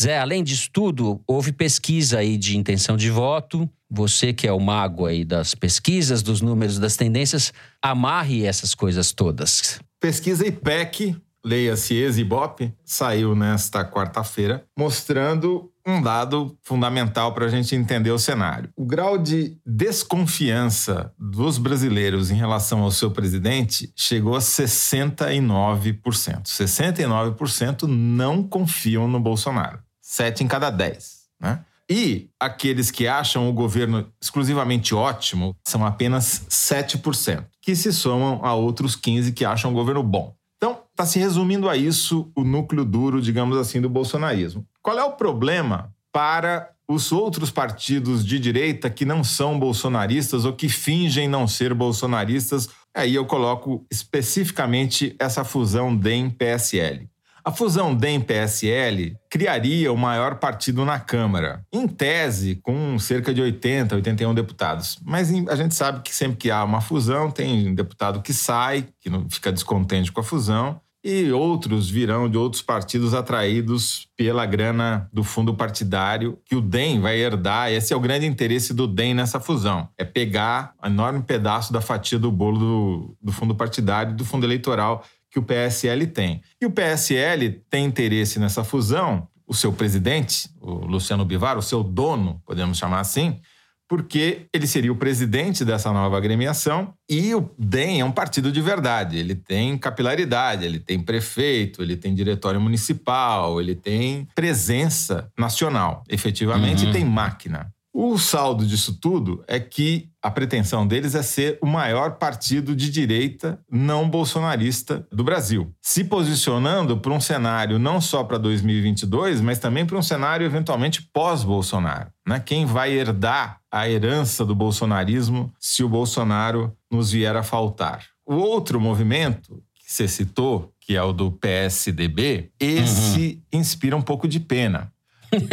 [0.01, 3.69] Zé, além disso tudo, houve pesquisa aí de intenção de voto.
[3.91, 9.13] Você que é o mago aí das pesquisas, dos números, das tendências, amarre essas coisas
[9.13, 9.79] todas.
[10.01, 18.11] Pesquisa IPEC, leia-se Exibop, saiu nesta quarta-feira, mostrando um dado fundamental para a gente entender
[18.11, 18.71] o cenário.
[18.77, 26.45] O grau de desconfiança dos brasileiros em relação ao seu presidente chegou a 69%.
[26.45, 29.79] 69% não confiam no Bolsonaro.
[30.11, 31.21] Sete em cada dez.
[31.41, 31.65] Né?
[31.89, 38.53] E aqueles que acham o governo exclusivamente ótimo são apenas 7%, que se somam a
[38.53, 40.35] outros 15% que acham o governo bom.
[40.57, 44.67] Então, está se resumindo a isso o núcleo duro, digamos assim, do bolsonarismo.
[44.83, 50.53] Qual é o problema para os outros partidos de direita que não são bolsonaristas ou
[50.53, 52.69] que fingem não ser bolsonaristas?
[52.93, 57.09] Aí eu coloco especificamente essa fusão DEM-PSL.
[57.51, 63.97] A fusão DEM-PSL criaria o maior partido na Câmara, em tese, com cerca de 80,
[63.97, 65.01] 81 deputados.
[65.05, 69.11] Mas a gente sabe que sempre que há uma fusão, tem deputado que sai, que
[69.29, 75.25] fica descontente com a fusão, e outros virão de outros partidos atraídos pela grana do
[75.25, 77.73] fundo partidário que o DEM vai herdar.
[77.73, 81.81] Esse é o grande interesse do DEM nessa fusão: é pegar um enorme pedaço da
[81.81, 86.43] fatia do bolo do, do fundo partidário, do fundo eleitoral que o PSL tem.
[86.61, 91.83] E o PSL tem interesse nessa fusão, o seu presidente, o Luciano Bivar, o seu
[91.83, 93.41] dono, podemos chamar assim,
[93.89, 98.63] porque ele seria o presidente dessa nova agremiação e o DEM é um partido de
[98.63, 99.19] verdade.
[99.19, 106.85] Ele tem capilaridade, ele tem prefeito, ele tem diretório municipal, ele tem presença nacional, efetivamente,
[106.85, 106.91] uhum.
[106.91, 107.69] e tem máquina.
[107.93, 112.89] O saldo disso tudo é que a pretensão deles é ser o maior partido de
[112.89, 119.59] direita não bolsonarista do Brasil, se posicionando para um cenário não só para 2022, mas
[119.59, 122.11] também para um cenário eventualmente pós-Bolsonaro.
[122.27, 122.39] Né?
[122.39, 128.05] Quem vai herdar a herança do bolsonarismo se o Bolsonaro nos vier a faltar?
[128.25, 133.59] O outro movimento que você citou, que é o do PSDB, esse uhum.
[133.61, 134.93] inspira um pouco de pena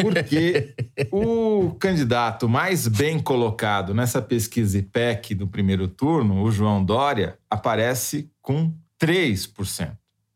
[0.01, 0.73] porque
[1.11, 8.30] o candidato mais bem colocado nessa pesquisa IPEC do primeiro turno, o João Dória, aparece
[8.41, 9.91] com 3%.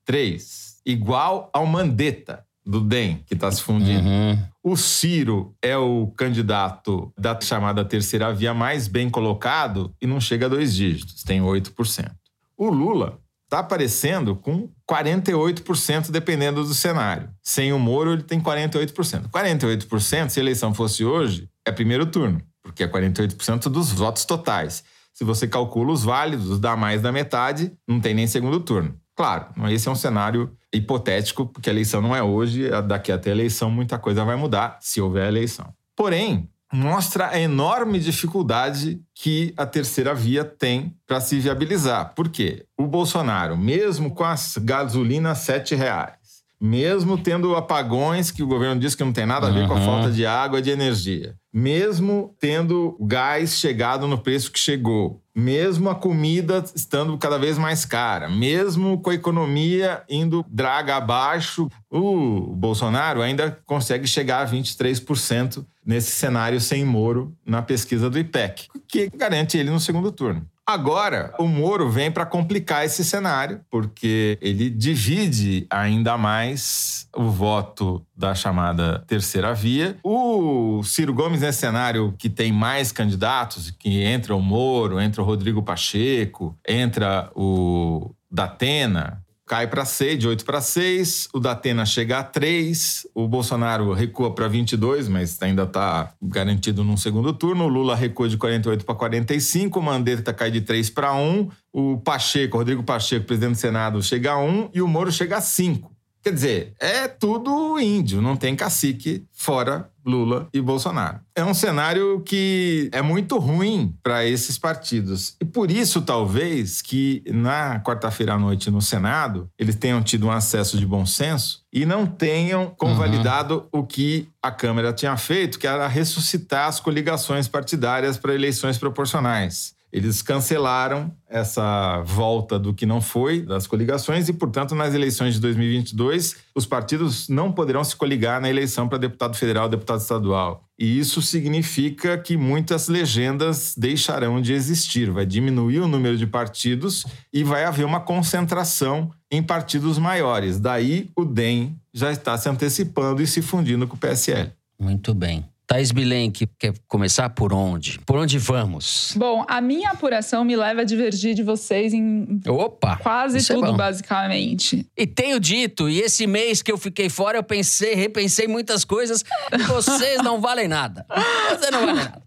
[0.08, 0.42] 3%.
[0.86, 4.08] Igual ao Mandetta, do DEM, que está se fundindo.
[4.08, 4.38] Uhum.
[4.64, 10.46] O Ciro é o candidato da chamada terceira via mais bem colocado e não chega
[10.46, 12.12] a dois dígitos, tem 8%.
[12.56, 13.20] O Lula
[13.52, 17.30] está aparecendo com 48%, dependendo do cenário.
[17.44, 19.30] Sem o Moro, ele tem 48%.
[19.30, 24.86] 48%, se a eleição fosse hoje, é primeiro turno, porque é 48% dos votos totais.
[25.14, 28.96] Se você calcula os válidos, dá mais da metade, não tem nem segundo turno.
[29.14, 33.34] Claro, esse é um cenário hipotético, porque a eleição não é hoje, daqui até a
[33.34, 35.74] eleição muita coisa vai mudar, se houver eleição.
[35.94, 42.14] Porém, mostra a enorme dificuldade que a terceira via tem para se viabilizar.
[42.16, 42.66] Por quê?
[42.78, 46.16] O Bolsonaro, mesmo com as gasolinas R$ reais,
[46.60, 49.68] mesmo tendo apagões que o governo diz que não tem nada a ver uhum.
[49.68, 54.60] com a falta de água e de energia, mesmo tendo gás chegado no preço que
[54.60, 60.96] chegou, mesmo a comida estando cada vez mais cara, mesmo com a economia indo draga
[60.96, 68.20] abaixo, o Bolsonaro ainda consegue chegar a 23% nesse cenário sem Moro na pesquisa do
[68.20, 70.46] IPEC, que garante ele no segundo turno.
[70.72, 78.06] Agora, o Moro vem para complicar esse cenário, porque ele divide ainda mais o voto
[78.16, 79.98] da chamada terceira via.
[80.02, 85.26] O Ciro Gomes, nesse cenário que tem mais candidatos, que entra o Moro, entra o
[85.26, 89.21] Rodrigo Pacheco, entra o Datena,
[89.52, 94.34] cai para 6, de 8 para 6, o Datena chega a 3, o Bolsonaro recua
[94.34, 98.96] para 22, mas ainda está garantido num segundo turno, o Lula recua de 48 para
[98.96, 104.02] 45, o Mandetta cai de 3 para 1, o Pacheco, Rodrigo Pacheco, presidente do Senado,
[104.02, 105.92] chega a 1 e o Moro chega a 5.
[106.24, 111.20] Quer dizer, é tudo índio, não tem cacique fora Lula e Bolsonaro.
[111.36, 115.36] É um cenário que é muito ruim para esses partidos.
[115.40, 120.32] E por isso, talvez, que na quarta-feira à noite no Senado, eles tenham tido um
[120.32, 123.82] acesso de bom senso e não tenham convalidado uhum.
[123.82, 129.74] o que a Câmara tinha feito, que era ressuscitar as coligações partidárias para eleições proporcionais.
[129.92, 135.42] Eles cancelaram essa volta do que não foi das coligações e, portanto, nas eleições de
[135.42, 140.64] 2022, os partidos não poderão se coligar na eleição para deputado federal, deputado estadual.
[140.80, 147.06] E isso significa que muitas legendas deixarão de existir, vai diminuir o número de partidos
[147.32, 150.60] e vai haver uma concentração em partidos maiores.
[150.60, 154.52] Daí o DEM já está se antecipando e se fundindo com o PSL.
[154.80, 155.46] Muito bem.
[155.72, 157.98] Thaís Bilenque, quer começar por onde?
[158.00, 159.14] Por onde vamos?
[159.16, 163.68] Bom, a minha apuração me leva a divergir de vocês em Opa, quase é tudo,
[163.68, 164.86] é basicamente.
[164.98, 169.24] E tenho dito, e esse mês que eu fiquei fora, eu pensei, repensei muitas coisas.
[169.70, 171.06] Vocês não valem nada.
[171.52, 172.22] Você não vale nada.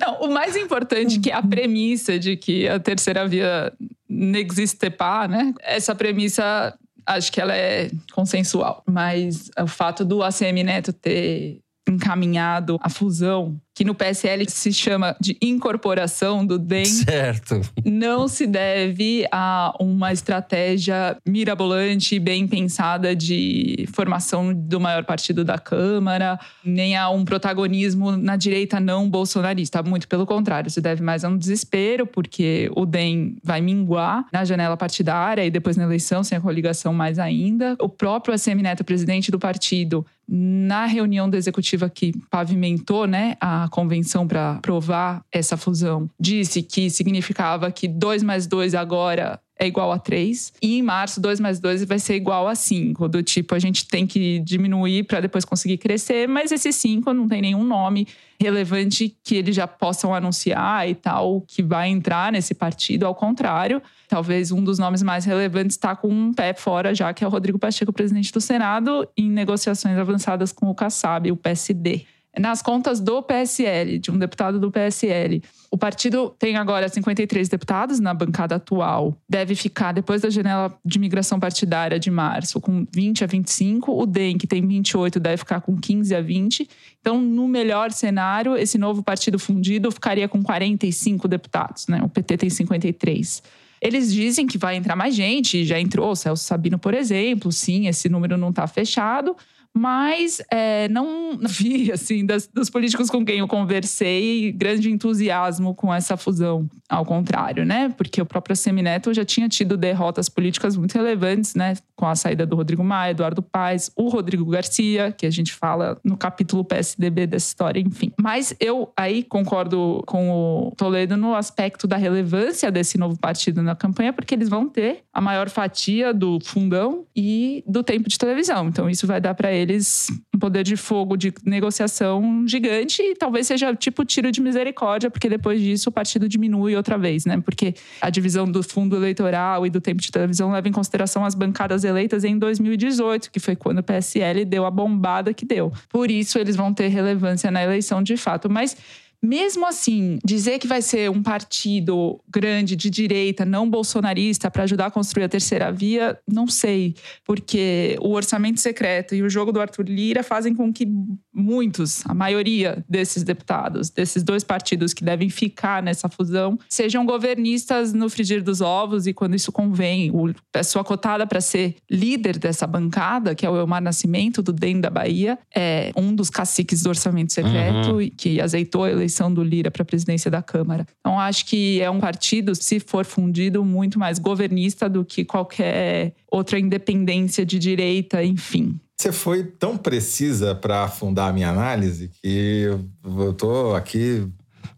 [0.00, 3.70] Não, o mais importante que é a premissa de que a terceira via
[4.08, 5.52] n'existe pas, né?
[5.60, 6.74] Essa premissa,
[7.04, 8.82] acho que ela é consensual.
[8.86, 11.60] Mas o fato do ACM Neto ter
[11.90, 17.60] encaminhado a fusão que no PSL se chama de incorporação do DEM, certo.
[17.84, 25.44] não se deve a uma estratégia mirabolante e bem pensada de formação do maior partido
[25.44, 29.80] da Câmara, nem a um protagonismo na direita não bolsonarista.
[29.80, 34.44] Muito pelo contrário, se deve mais a um desespero, porque o DEM vai minguar na
[34.44, 37.76] janela partidária e depois na eleição, sem a coligação mais ainda.
[37.80, 43.67] O próprio ACM Neto, presidente do partido, na reunião da executiva que pavimentou né, a
[43.68, 49.90] convenção para aprovar essa fusão disse que significava que 2 mais 2 agora é igual
[49.90, 50.52] a 3.
[50.62, 53.08] E em março, 2 mais 2 vai ser igual a 5.
[53.08, 57.26] Do tipo, a gente tem que diminuir para depois conseguir crescer, mas esse 5 não
[57.26, 58.06] tem nenhum nome
[58.40, 63.04] relevante que eles já possam anunciar e tal, que vai entrar nesse partido.
[63.04, 67.24] Ao contrário, talvez um dos nomes mais relevantes está com um pé fora já, que
[67.24, 72.06] é o Rodrigo Pacheco, presidente do Senado, em negociações avançadas com o Kassab, o PSD
[72.38, 75.42] nas contas do PSL, de um deputado do PSL.
[75.70, 79.16] O partido tem agora 53 deputados na bancada atual.
[79.28, 83.92] Deve ficar, depois da janela de migração partidária de março, com 20 a 25.
[83.92, 86.68] O DEM, que tem 28, deve ficar com 15 a 20.
[87.00, 91.86] Então, no melhor cenário, esse novo partido fundido ficaria com 45 deputados.
[91.86, 92.00] Né?
[92.02, 93.42] O PT tem 53.
[93.80, 97.52] Eles dizem que vai entrar mais gente, já entrou o Celso Sabino, por exemplo.
[97.52, 99.36] Sim, esse número não está fechado
[99.76, 105.92] mas é, não vi, assim, das, dos políticos com quem eu conversei, grande entusiasmo com
[105.92, 106.68] essa fusão.
[106.88, 107.90] Ao contrário, né?
[107.90, 111.74] Porque o próprio Semineto já tinha tido derrotas políticas muito relevantes, né?
[111.94, 116.00] Com a saída do Rodrigo Maia, Eduardo Paes, o Rodrigo Garcia, que a gente fala
[116.02, 118.10] no capítulo PSDB dessa história, enfim.
[118.18, 123.76] Mas eu aí concordo com o Toledo no aspecto da relevância desse novo partido na
[123.76, 128.68] campanha, porque eles vão ter a maior fatia do fundão e do tempo de televisão.
[128.68, 133.46] Então, isso vai dar para eles um poder de fogo de negociação gigante e talvez
[133.46, 137.40] seja tipo tiro de misericórdia, porque depois disso o partido diminui outra vez, né?
[137.40, 141.34] Porque a divisão do fundo eleitoral e do tempo de televisão leva em consideração as
[141.34, 145.72] bancadas eleitas em 2018, que foi quando o PSL deu a bombada que deu.
[145.88, 148.48] Por isso eles vão ter relevância na eleição de fato.
[148.48, 148.76] Mas
[149.22, 154.86] Mesmo assim, dizer que vai ser um partido grande de direita, não bolsonarista, para ajudar
[154.86, 156.94] a construir a terceira via, não sei.
[157.24, 160.86] Porque o orçamento secreto e o jogo do Arthur Lira fazem com que
[161.34, 167.92] muitos, a maioria desses deputados, desses dois partidos que devem ficar nessa fusão, sejam governistas
[167.92, 170.10] no frigir dos ovos e quando isso convém.
[170.12, 174.80] O pessoa cotada para ser líder dessa bancada, que é o Elmar Nascimento, do DEM
[174.80, 178.10] da Bahia, é um dos caciques do orçamento secreto uhum.
[178.16, 180.86] que azeitou a eleição do Lira para a presidência da Câmara.
[181.00, 186.14] Então, acho que é um partido, se for fundido, muito mais governista do que qualquer
[186.30, 188.78] outra independência de direita, enfim.
[188.96, 192.68] Você foi tão precisa para afundar a minha análise que
[193.04, 194.26] eu tô aqui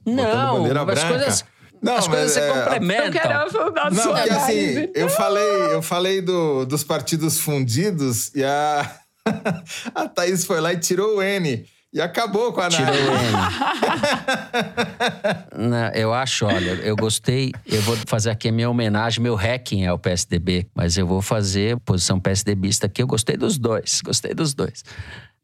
[0.05, 1.09] não, bandeira branca.
[1.09, 1.45] Coisas,
[1.81, 3.07] não, as coisas se é, complementam.
[3.07, 8.45] Eu quero afundar não, porque, assim, eu falei, eu falei do, dos partidos fundidos e
[8.45, 8.95] a,
[9.95, 11.65] a Thaís foi lá e tirou o N.
[11.93, 12.87] E acabou com a Tirou
[15.59, 17.51] Não, eu acho, olha, eu gostei.
[17.67, 21.77] Eu vou fazer aqui a minha homenagem, meu hacking ao PSDB, mas eu vou fazer
[21.81, 23.03] posição PSDBista aqui.
[23.03, 24.85] Eu gostei dos dois, gostei dos dois.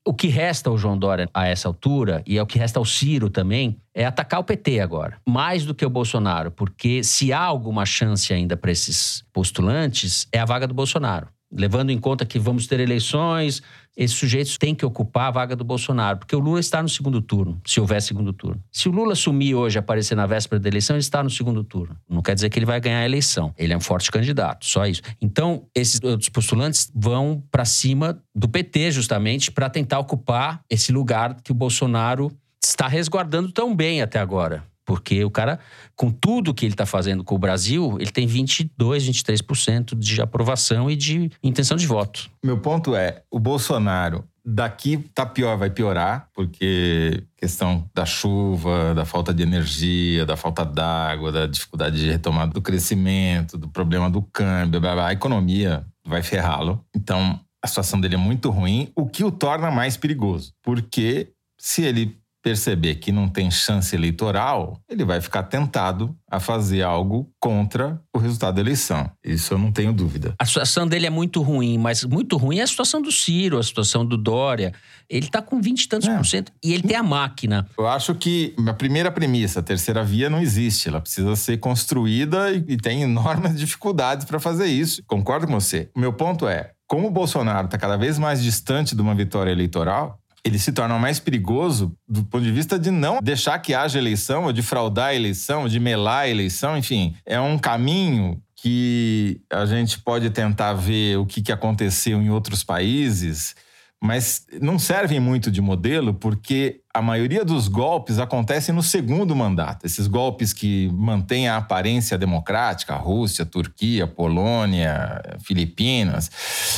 [0.06, 2.84] O que resta ao João Dória a essa altura, e é o que resta ao
[2.84, 5.20] Ciro também, é atacar o PT agora.
[5.26, 10.38] Mais do que o Bolsonaro, porque se há alguma chance ainda para esses postulantes, é
[10.38, 13.62] a vaga do Bolsonaro levando em conta que vamos ter eleições,
[13.96, 17.22] esses sujeitos têm que ocupar a vaga do Bolsonaro, porque o Lula está no segundo
[17.22, 18.62] turno, se houver segundo turno.
[18.70, 21.96] Se o Lula sumir hoje, aparecer na véspera da eleição, ele está no segundo turno.
[22.08, 23.54] Não quer dizer que ele vai ganhar a eleição.
[23.56, 25.00] Ele é um forte candidato, só isso.
[25.20, 31.36] Então, esses outros postulantes vão para cima do PT, justamente, para tentar ocupar esse lugar
[31.42, 32.30] que o Bolsonaro
[32.62, 34.64] está resguardando tão bem até agora.
[34.86, 35.58] Porque o cara,
[35.96, 40.88] com tudo que ele está fazendo com o Brasil, ele tem 22, 23% de aprovação
[40.88, 42.30] e de intenção de voto.
[42.44, 49.04] Meu ponto é, o Bolsonaro daqui tá pior, vai piorar, porque questão da chuva, da
[49.04, 54.22] falta de energia, da falta d'água, da dificuldade de retomada do crescimento, do problema do
[54.22, 56.80] câmbio, blá, blá, a economia vai ferrá-lo.
[56.94, 61.82] Então, a situação dele é muito ruim, o que o torna mais perigoso, porque se
[61.82, 62.16] ele
[62.46, 68.18] perceber que não tem chance eleitoral, ele vai ficar tentado a fazer algo contra o
[68.18, 69.10] resultado da eleição.
[69.24, 70.32] Isso eu não tenho dúvida.
[70.38, 73.62] A situação dele é muito ruim, mas muito ruim é a situação do Ciro, a
[73.64, 74.72] situação do Dória.
[75.10, 76.16] Ele está com 20 e tantos é.
[76.16, 77.66] por cento e ele tem a máquina.
[77.76, 80.88] Eu acho que a primeira premissa, a terceira via não existe.
[80.88, 85.02] Ela precisa ser construída e, e tem enormes dificuldades para fazer isso.
[85.04, 85.90] Concordo com você.
[85.96, 89.50] O meu ponto é, como o Bolsonaro está cada vez mais distante de uma vitória
[89.50, 93.98] eleitoral, ele se torna mais perigoso do ponto de vista de não deixar que haja
[93.98, 97.16] eleição, ou de fraudar a eleição, ou de melar a eleição, enfim.
[97.26, 103.54] É um caminho que a gente pode tentar ver o que aconteceu em outros países
[104.02, 109.84] mas não servem muito de modelo porque a maioria dos golpes acontecem no segundo mandato.
[109.84, 116.30] Esses golpes que mantêm a aparência democrática, Rússia, Turquia, Polônia, Filipinas.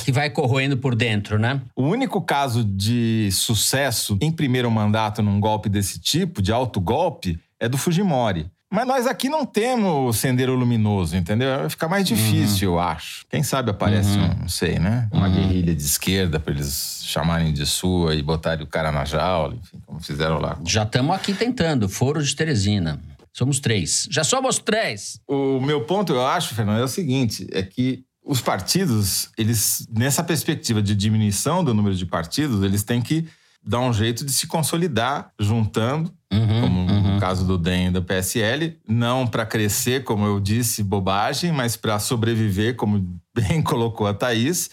[0.04, 1.60] Que vai corroendo por dentro, né?
[1.76, 7.38] O único caso de sucesso em primeiro mandato num golpe desse tipo, de alto golpe,
[7.60, 8.50] é do Fujimori.
[8.70, 11.58] Mas nós aqui não temos sendeiro luminoso, entendeu?
[11.60, 12.76] Vai ficar mais difícil, uhum.
[12.76, 13.24] eu acho.
[13.30, 14.24] Quem sabe aparece, uhum.
[14.24, 15.08] um, não sei, né?
[15.10, 15.34] Uma uhum.
[15.34, 19.80] guerrilha de esquerda para eles chamarem de sua e botarem o cara na jaula, enfim,
[19.86, 20.58] como fizeram lá.
[20.66, 23.00] Já estamos aqui tentando, Foro de Teresina.
[23.32, 24.06] Somos três.
[24.10, 25.20] Já somos três!
[25.26, 30.22] O meu ponto, eu acho, Fernando, é o seguinte: é que os partidos, eles, nessa
[30.22, 33.26] perspectiva de diminuição do número de partidos, eles têm que
[33.68, 37.14] dar um jeito de se consolidar juntando, uhum, como uhum.
[37.14, 41.76] no caso do DEM e do PSL, não para crescer, como eu disse, bobagem, mas
[41.76, 43.06] para sobreviver, como
[43.36, 44.70] bem colocou a Thaís,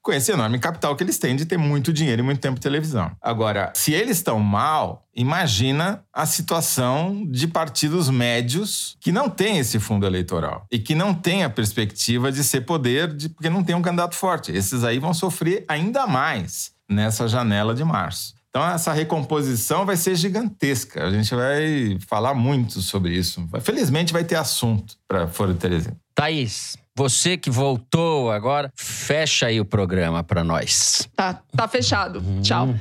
[0.00, 2.62] com esse enorme capital que eles têm de ter muito dinheiro e muito tempo de
[2.62, 3.10] televisão.
[3.20, 9.78] Agora, se eles estão mal, imagina a situação de partidos médios que não têm esse
[9.78, 13.76] fundo eleitoral e que não têm a perspectiva de ser poder, de, porque não tem
[13.76, 14.50] um candidato forte.
[14.50, 18.37] Esses aí vão sofrer ainda mais nessa janela de março.
[18.50, 21.04] Então, essa recomposição vai ser gigantesca.
[21.04, 23.46] A gente vai falar muito sobre isso.
[23.60, 25.96] Felizmente, vai ter assunto para Foro Teresina.
[26.14, 31.08] Thaís, você que voltou agora, fecha aí o programa para nós.
[31.14, 32.18] Tá, tá fechado.
[32.18, 32.42] Hum.
[32.42, 32.74] Tchau.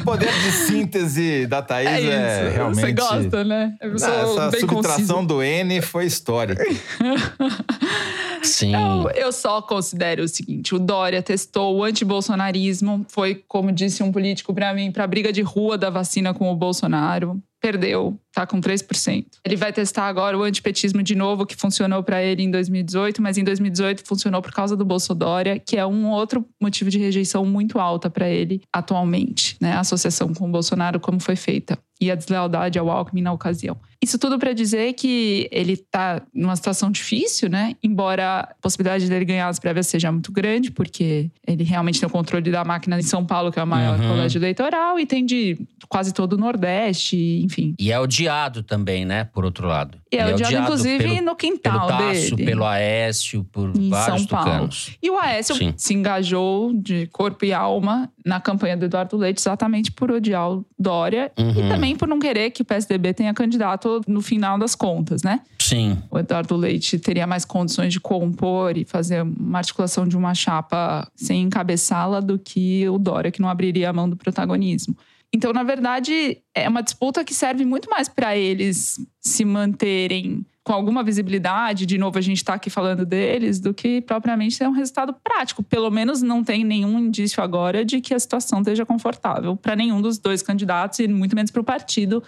[0.00, 2.80] o poder de síntese da Thaís é, é realmente.
[2.80, 3.74] Você gosta, né?
[3.78, 5.26] Eu sou Essa bem subtração conciso.
[5.26, 6.64] do N foi histórica.
[8.42, 8.74] Sim.
[8.74, 14.10] Eu, eu só considero o seguinte: o Dória testou o antibolsonarismo, foi, como disse um
[14.10, 18.46] político para mim, para a briga de rua da vacina com o Bolsonaro perdeu, tá
[18.46, 19.24] com 3%.
[19.42, 23.38] Ele vai testar agora o antipetismo de novo, que funcionou para ele em 2018, mas
[23.38, 27.78] em 2018 funcionou por causa do Bolsonaro, que é um outro motivo de rejeição muito
[27.78, 29.72] alta para ele atualmente, né?
[29.72, 33.78] A associação com o Bolsonaro como foi feita e a deslealdade ao Alckmin na ocasião.
[34.04, 37.74] Isso tudo para dizer que ele está numa situação difícil, né?
[37.82, 42.10] Embora a possibilidade dele ganhar as prévias seja muito grande, porque ele realmente tem o
[42.12, 44.08] controle da máquina em São Paulo, que é o maior Uhum.
[44.08, 45.56] colégio eleitoral, e tem de
[45.88, 47.74] quase todo o Nordeste, enfim.
[47.78, 49.24] E é odiado também, né?
[49.24, 49.98] Por outro lado.
[50.12, 52.44] E é Ele odiado, inclusive, pelo, no quintal pelo Tasso, dele.
[52.50, 54.44] pelo Aécio, por Em vários São Paulo.
[54.50, 54.96] tucanos.
[55.02, 55.72] E o Aécio Sim.
[55.76, 60.64] se engajou de corpo e alma na campanha do Eduardo Leite exatamente por odiar o
[60.78, 61.50] Dória Uhum.
[61.66, 65.40] e também por não querer que o PSDB tenha candidato no final das contas, né?
[65.58, 65.98] Sim.
[66.10, 71.10] O Eduardo Leite teria mais condições de compor e fazer uma articulação de uma chapa
[71.14, 74.96] sem encabeçá-la do que o Dória, que não abriria a mão do protagonismo.
[75.32, 80.72] Então, na verdade, é uma disputa que serve muito mais para eles se manterem com
[80.72, 84.72] alguma visibilidade, de novo a gente está aqui falando deles, do que propriamente ter um
[84.72, 85.62] resultado prático.
[85.62, 90.00] Pelo menos não tem nenhum indício agora de que a situação esteja confortável para nenhum
[90.00, 92.22] dos dois candidatos e muito menos para o partido,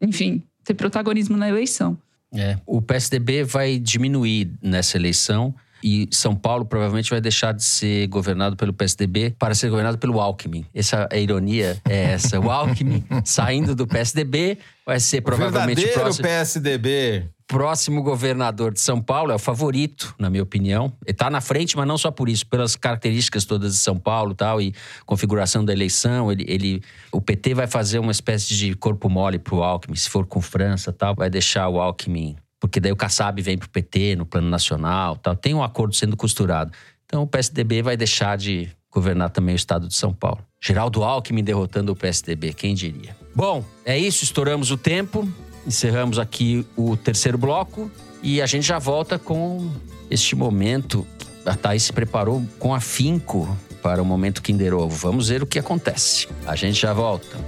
[0.00, 0.40] enfim,
[0.70, 1.98] ter protagonismo na eleição.
[2.32, 2.56] É.
[2.64, 8.56] O PSDB vai diminuir nessa eleição e São Paulo provavelmente vai deixar de ser governado
[8.56, 10.64] pelo PSDB para ser governado pelo Alckmin.
[10.74, 12.38] Essa a ironia é essa.
[12.38, 17.28] O Alckmin saindo do PSDB vai ser provavelmente o próximo, PSDB.
[17.46, 19.32] próximo governador de São Paulo.
[19.32, 20.92] É o favorito, na minha opinião.
[21.04, 24.32] Ele está na frente, mas não só por isso, pelas características todas de São Paulo
[24.32, 24.74] e tal, e
[25.06, 26.30] configuração da eleição.
[26.30, 30.10] Ele, ele, o PT vai fazer uma espécie de corpo mole para o Alckmin, se
[30.10, 34.14] for com França tal, vai deixar o Alckmin porque daí o Kassab vem pro PT
[34.16, 35.34] no plano nacional, tal.
[35.34, 36.70] Tem um acordo sendo costurado.
[37.06, 40.44] Então o PSDB vai deixar de governar também o estado de São Paulo.
[40.60, 43.16] Geraldo Alckmin derrotando o PSDB, quem diria?
[43.34, 45.26] Bom, é isso, estouramos o tempo,
[45.66, 47.90] encerramos aqui o terceiro bloco
[48.22, 49.70] e a gente já volta com
[50.10, 51.06] este momento.
[51.46, 54.94] A Thaís se preparou com afinco para o momento Kinder Ovo.
[54.94, 56.28] Vamos ver o que acontece.
[56.46, 57.38] A gente já volta.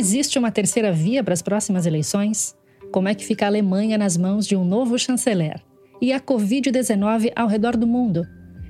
[0.00, 2.56] Existe uma terceira via para as próximas eleições?
[2.90, 5.60] Como é que fica a Alemanha nas mãos de um novo chanceler?
[6.00, 8.26] E a Covid-19 ao redor do mundo?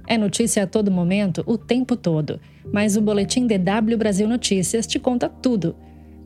[0.09, 2.41] É notícia a todo momento, o tempo todo.
[2.73, 5.77] Mas o Boletim DW Brasil Notícias te conta tudo.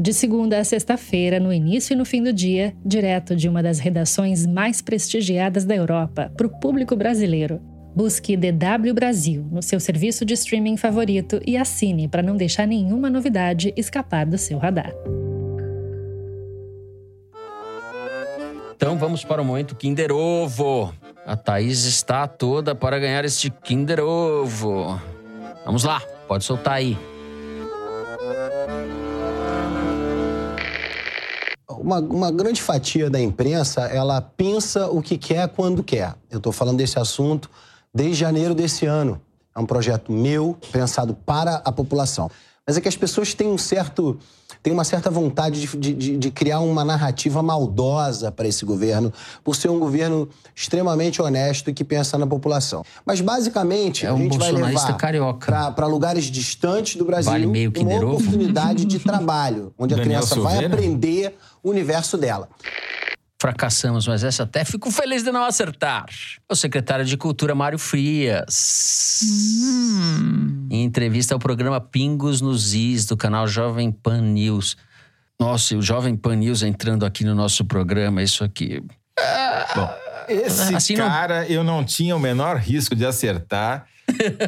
[0.00, 3.78] De segunda a sexta-feira, no início e no fim do dia, direto de uma das
[3.78, 7.61] redações mais prestigiadas da Europa, para o público brasileiro.
[7.95, 13.09] Busque DW Brasil no seu serviço de streaming favorito e assine para não deixar nenhuma
[13.09, 14.92] novidade escapar do seu radar.
[18.74, 20.92] Então vamos para o momento Kinder Ovo.
[21.24, 25.01] A Thaís está toda para ganhar este Kinder Ovo.
[25.64, 26.99] Vamos lá, pode soltar aí.
[31.70, 36.14] Uma, uma grande fatia da imprensa, ela pensa o que quer quando quer.
[36.28, 37.49] Eu estou falando desse assunto
[37.95, 39.20] desde janeiro desse ano.
[39.55, 42.28] É um projeto meu, pensado para a população.
[42.66, 44.18] Mas é que as pessoas têm um certo,
[44.62, 49.12] têm uma certa vontade de, de, de criar uma narrativa maldosa para esse governo,
[49.45, 50.26] por ser um governo
[50.57, 52.82] extremamente honesto e que pensa na população.
[53.05, 54.97] Mas basicamente É a um gente vai levar
[55.76, 58.14] para lugares distantes do Brasil Vale meio uma Kinder Ovo?
[58.14, 60.74] oportunidade de trabalho, onde a Daniel criança vai Silveira?
[60.74, 62.49] aprender o universo dela.
[63.45, 66.07] Fracassamos, mas essa até fico feliz de não acertar.
[66.51, 69.20] O secretário de Cultura, Mário Frias.
[70.70, 74.78] Em entrevista ao programa Pingos nos Is, do canal Jovem Pan News.
[75.38, 78.82] Nossa, e o Jovem Pan News entrando aqui no nosso programa, isso aqui.
[79.76, 79.90] Bom,
[80.26, 83.86] esse Assim não- cara eu não tinha o menor risco de acertar,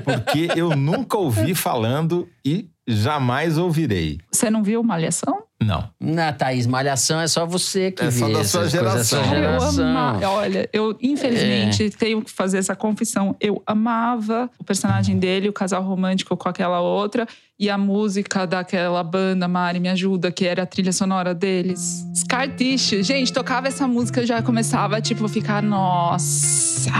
[0.04, 4.16] porque eu nunca ouvi falando e jamais ouvirei.
[4.32, 5.42] Você não viu Malhação?
[5.58, 5.88] Não.
[5.98, 9.22] Na Thaís, Malhação é só você que É vê só da sua coisas, é sua
[9.22, 9.22] geração.
[9.22, 9.84] Eu geração.
[9.86, 10.20] ama...
[10.28, 11.90] Olha, eu infelizmente É.
[11.90, 13.34] tenho que fazer essa confissão.
[13.40, 17.26] Eu amava o personagem dele, o casal romântico com aquela outra,
[17.58, 22.06] e a música daquela banda, Mari Me Ajuda, que era a trilha sonora deles.
[22.14, 23.02] Scar Tissue.
[23.02, 26.90] Gente, tocava essa música eu já começava, tipo, a ficar, nossa.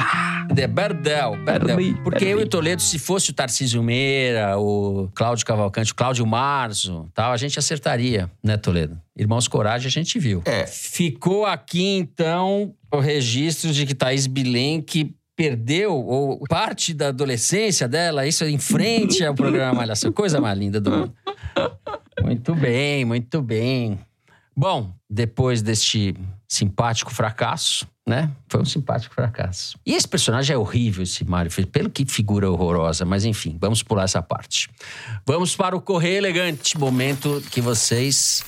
[0.57, 1.77] É Berdel, Berdel.
[1.77, 2.43] Berli, Porque eu Berli.
[2.43, 7.33] e o Toledo, se fosse o Tarcísio Meira, o Cláudio Cavalcante, o Cláudio Marzo, tal,
[7.33, 8.99] a gente acertaria, né, Toledo?
[9.15, 10.43] Irmãos Coragem, a gente viu.
[10.47, 10.67] É.
[10.67, 18.27] Ficou aqui, então, o registro de que Thaís Bilenque perdeu ou parte da adolescência dela,
[18.27, 20.11] isso em frente ao programa Malhação.
[20.11, 21.15] Coisa mais linda do mundo.
[22.23, 24.01] Muito bem, muito bem.
[24.57, 26.15] Bom, depois deste
[26.49, 28.31] simpático fracasso, né?
[28.49, 29.79] Foi um simpático fracasso.
[29.85, 34.05] E esse personagem é horrível, esse Mário, pelo que figura horrorosa, mas enfim, vamos pular
[34.05, 34.71] essa parte.
[35.27, 38.43] Vamos para o Correio Elegante, momento que vocês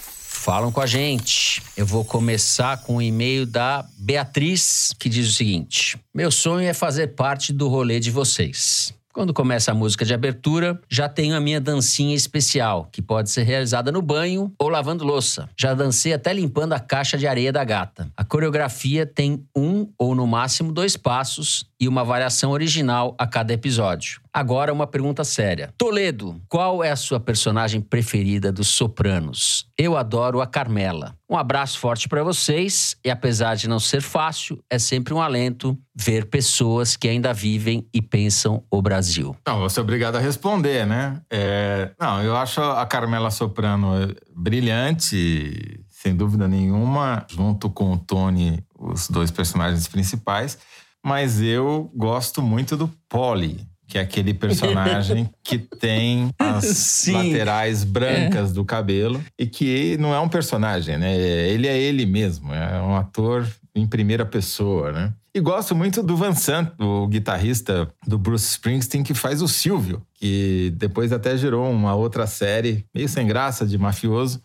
[0.49, 1.63] falam com a gente.
[1.77, 6.67] Eu vou começar com o um e-mail da Beatriz, que diz o seguinte: Meu sonho
[6.67, 8.95] é fazer parte do rolê de vocês.
[9.13, 13.43] Quando começa a música de abertura, já tenho a minha dancinha especial, que pode ser
[13.43, 15.51] realizada no banho ou lavando louça.
[15.59, 18.09] Já dancei até limpando a caixa de areia da gata.
[18.17, 23.53] A coreografia tem um ou no máximo dois passos e uma variação original a cada
[23.53, 24.21] episódio.
[24.33, 25.73] Agora, uma pergunta séria.
[25.77, 29.67] Toledo, qual é a sua personagem preferida dos Sopranos?
[29.77, 31.15] Eu adoro a Carmela.
[31.31, 35.79] Um abraço forte para vocês e, apesar de não ser fácil, é sempre um alento
[35.95, 39.37] ver pessoas que ainda vivem e pensam o Brasil.
[39.47, 41.21] Não, vou ser obrigado a responder, né?
[41.31, 41.91] É...
[42.01, 49.09] Não, eu acho a Carmela Soprano brilhante, sem dúvida nenhuma, junto com o Tony, os
[49.09, 50.59] dois personagens principais.
[51.05, 57.13] Mas eu gosto muito do Polly que é aquele personagem que tem as Sim.
[57.13, 58.53] laterais brancas é.
[58.53, 61.17] do cabelo e que não é um personagem, né?
[61.17, 65.13] Ele é ele mesmo, é um ator em primeira pessoa, né?
[65.35, 70.03] E gosto muito do Van Sant, o guitarrista do Bruce Springsteen, que faz o Silvio,
[70.15, 74.43] que depois até gerou uma outra série, meio sem graça, de mafioso,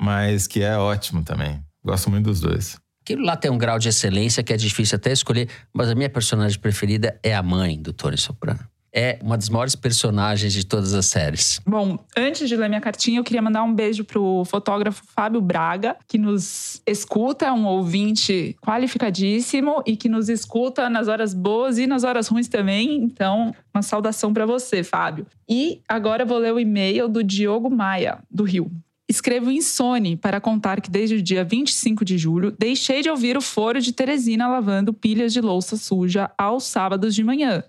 [0.00, 1.62] mas que é ótimo também.
[1.84, 2.78] Gosto muito dos dois.
[3.02, 6.08] Aquilo lá tem um grau de excelência que é difícil até escolher, mas a minha
[6.08, 8.60] personagem preferida é a mãe do Tony Soprano
[8.92, 11.60] é uma das maiores personagens de todas as séries.
[11.66, 15.96] Bom, antes de ler minha cartinha, eu queria mandar um beijo pro fotógrafo Fábio Braga,
[16.08, 22.04] que nos escuta, um ouvinte qualificadíssimo e que nos escuta nas horas boas e nas
[22.04, 22.96] horas ruins também.
[22.96, 25.26] Então, uma saudação para você, Fábio.
[25.48, 28.70] E agora vou ler o e-mail do Diogo Maia, do Rio.
[29.08, 33.40] Escrevo insone para contar que desde o dia 25 de julho deixei de ouvir o
[33.40, 37.64] foro de Teresina lavando pilhas de louça suja aos sábados de manhã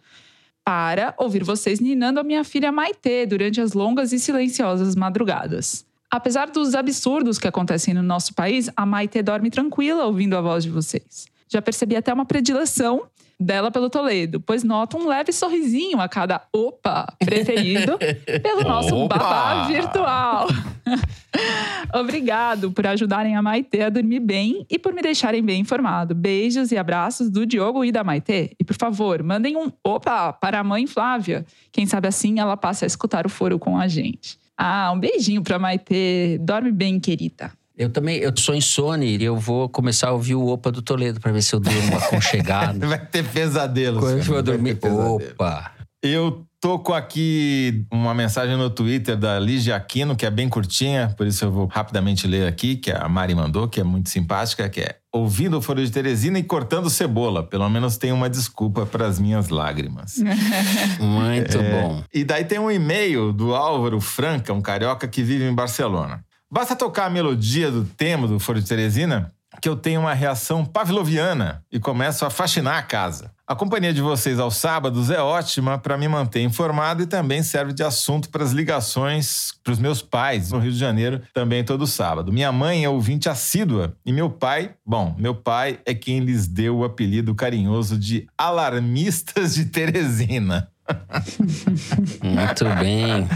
[0.63, 5.85] para ouvir vocês ninando a minha filha Maitê durante as longas e silenciosas madrugadas.
[6.09, 10.63] Apesar dos absurdos que acontecem no nosso país, a Maitê dorme tranquila ouvindo a voz
[10.63, 11.27] de vocês.
[11.47, 13.03] Já percebi até uma predileção
[13.41, 17.97] dela pelo Toledo, pois nota um leve sorrisinho a cada opa preferido
[18.41, 19.17] pelo nosso opa!
[19.17, 20.47] babá virtual.
[21.93, 26.13] Obrigado por ajudarem a Maitê a dormir bem e por me deixarem bem informado.
[26.13, 28.51] Beijos e abraços do Diogo e da Maitê.
[28.59, 31.45] E por favor, mandem um opa para a mãe Flávia.
[31.71, 34.39] Quem sabe assim ela passe a escutar o foro com a gente.
[34.55, 36.37] Ah, um beijinho para Maitê.
[36.39, 37.51] Dorme bem, querida.
[37.81, 41.19] Eu também, eu sou insone e eu vou começar a ouvir o Opa do Toledo
[41.19, 42.87] para ver se eu durmo aconchegado.
[42.87, 43.99] Vai ter pesadelo.
[43.99, 45.71] Quando eu vou dormir, opa.
[46.03, 51.11] Eu tô com aqui uma mensagem no Twitter da Ligia Aquino, que é bem curtinha,
[51.17, 54.69] por isso eu vou rapidamente ler aqui, que a Mari mandou, que é muito simpática,
[54.69, 57.41] que é ouvindo o Foro de Teresina e cortando cebola.
[57.41, 60.17] Pelo menos tem uma desculpa para as minhas lágrimas.
[61.01, 62.03] muito é, bom.
[62.13, 66.23] E daí tem um e-mail do Álvaro Franca, um carioca que vive em Barcelona.
[66.51, 70.63] Basta tocar a melodia do tema do Foro de Teresina que eu tenho uma reação
[70.65, 73.31] pavloviana e começo a faxinar a casa.
[73.45, 77.73] A companhia de vocês aos sábados é ótima para me manter informado e também serve
[77.73, 81.85] de assunto para as ligações para os meus pais no Rio de Janeiro, também todo
[81.85, 82.31] sábado.
[82.31, 86.77] Minha mãe é ouvinte assídua e meu pai, bom, meu pai é quem lhes deu
[86.77, 90.69] o apelido carinhoso de alarmistas de Teresina.
[92.23, 93.27] Muito bem.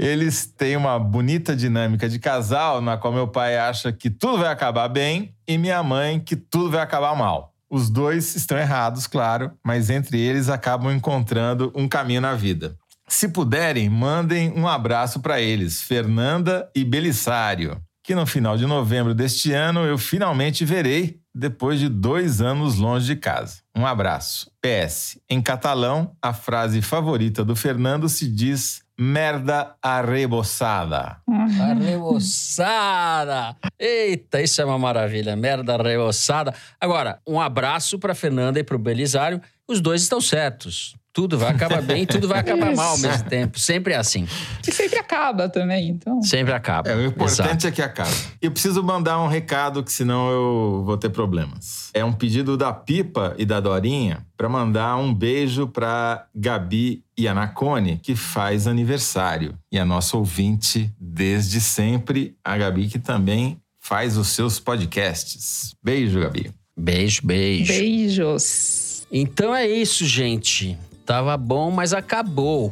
[0.00, 4.52] Eles têm uma bonita dinâmica de casal, na qual meu pai acha que tudo vai
[4.52, 7.52] acabar bem e minha mãe que tudo vai acabar mal.
[7.68, 12.76] Os dois estão errados, claro, mas entre eles acabam encontrando um caminho na vida.
[13.08, 19.16] Se puderem, mandem um abraço para eles, Fernanda e Belisário, que no final de novembro
[19.16, 23.62] deste ano eu finalmente verei depois de dois anos longe de casa.
[23.76, 24.48] Um abraço.
[24.62, 25.18] PS.
[25.28, 31.18] Em catalão, a frase favorita do Fernando se diz merda arreboçada.
[31.60, 33.56] Arreboçada!
[33.78, 36.52] Eita, isso é uma maravilha, merda arreboçada.
[36.80, 39.40] Agora, um abraço para Fernanda e para o Belisário.
[39.68, 40.96] Os dois estão certos.
[41.18, 43.58] Tudo vai acabar bem, tudo vai acabar mal ao mesmo tempo.
[43.58, 44.24] Sempre é assim.
[44.64, 46.22] E sempre acaba também, então.
[46.22, 46.88] Sempre acaba.
[46.88, 47.66] É, o importante Exato.
[47.66, 48.14] é que acaba.
[48.40, 51.90] Eu preciso mandar um recado, que senão eu vou ter problemas.
[51.92, 57.26] É um pedido da Pipa e da Dorinha para mandar um beijo para Gabi e
[57.26, 59.58] Anacone, que faz aniversário.
[59.72, 65.74] E a nossa ouvinte desde sempre, a Gabi, que também faz os seus podcasts.
[65.82, 66.52] Beijo, Gabi.
[66.78, 67.72] Beijo, beijo.
[67.72, 69.04] Beijos.
[69.10, 70.78] Então é isso, gente.
[71.08, 72.70] Tava bom, mas acabou.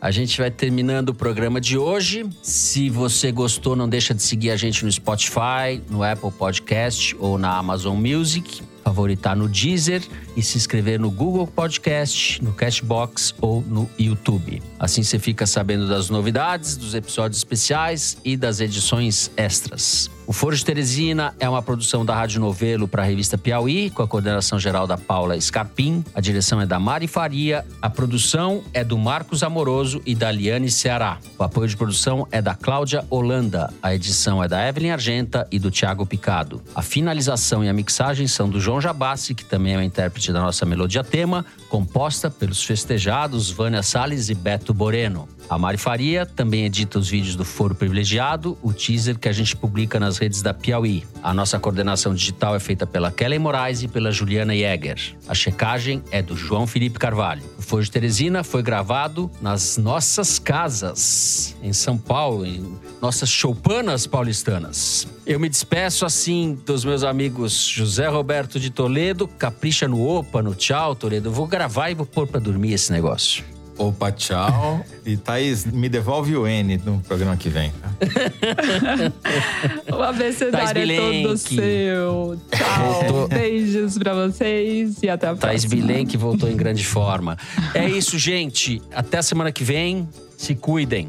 [0.00, 2.28] A gente vai terminando o programa de hoje.
[2.42, 7.38] Se você gostou, não deixa de seguir a gente no Spotify, no Apple Podcast ou
[7.38, 10.02] na Amazon Music favoritar no Deezer
[10.36, 14.62] e se inscrever no Google Podcast, no Cashbox ou no YouTube.
[14.78, 20.10] Assim você fica sabendo das novidades, dos episódios especiais e das edições extras.
[20.26, 24.02] O Foro de Teresina é uma produção da Rádio Novelo para a revista Piauí, com
[24.02, 26.04] a coordenação geral da Paula Scarpim.
[26.12, 27.64] A direção é da Mari Faria.
[27.80, 31.18] A produção é do Marcos Amoroso e da Liane Ceará.
[31.38, 33.72] O apoio de produção é da Cláudia Holanda.
[33.80, 36.60] A edição é da Evelyn Argenta e do Tiago Picado.
[36.74, 40.40] A finalização e a mixagem são do João Jabassi, que também é o intérprete da
[40.40, 45.28] nossa melodia tema, composta pelos festejados Vânia Salles e Beto Boreno.
[45.48, 49.54] A Mari Faria também edita os vídeos do Foro Privilegiado, o teaser que a gente
[49.54, 51.04] publica nas redes da Piauí.
[51.22, 55.16] A nossa coordenação digital é feita pela Kelly Moraes e pela Juliana Jäger.
[55.28, 57.44] A checagem é do João Felipe Carvalho.
[57.56, 64.04] O Foro de Teresina foi gravado nas nossas casas, em São Paulo, em nossas choupanas
[64.04, 65.06] paulistanas.
[65.24, 70.56] Eu me despeço assim dos meus amigos José Roberto de Toledo, capricha no opa, no
[70.56, 71.28] tchau, Toledo.
[71.28, 73.55] Eu vou gravar e vou pôr pra dormir esse negócio.
[73.78, 74.84] Opa, tchau.
[75.04, 77.72] E Thaís, me devolve o N no programa que vem.
[79.92, 82.40] o abecedário é todo seu.
[82.50, 83.02] Tchau.
[83.02, 83.28] Voltou.
[83.28, 85.86] Beijos pra vocês e até a Thaís próxima.
[85.86, 87.36] Bilen, que voltou em grande forma.
[87.74, 88.80] É isso, gente.
[88.94, 90.08] Até a semana que vem.
[90.36, 91.08] Se cuidem.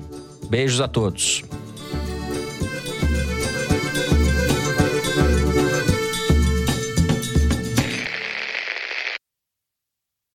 [0.50, 1.44] Beijos a todos.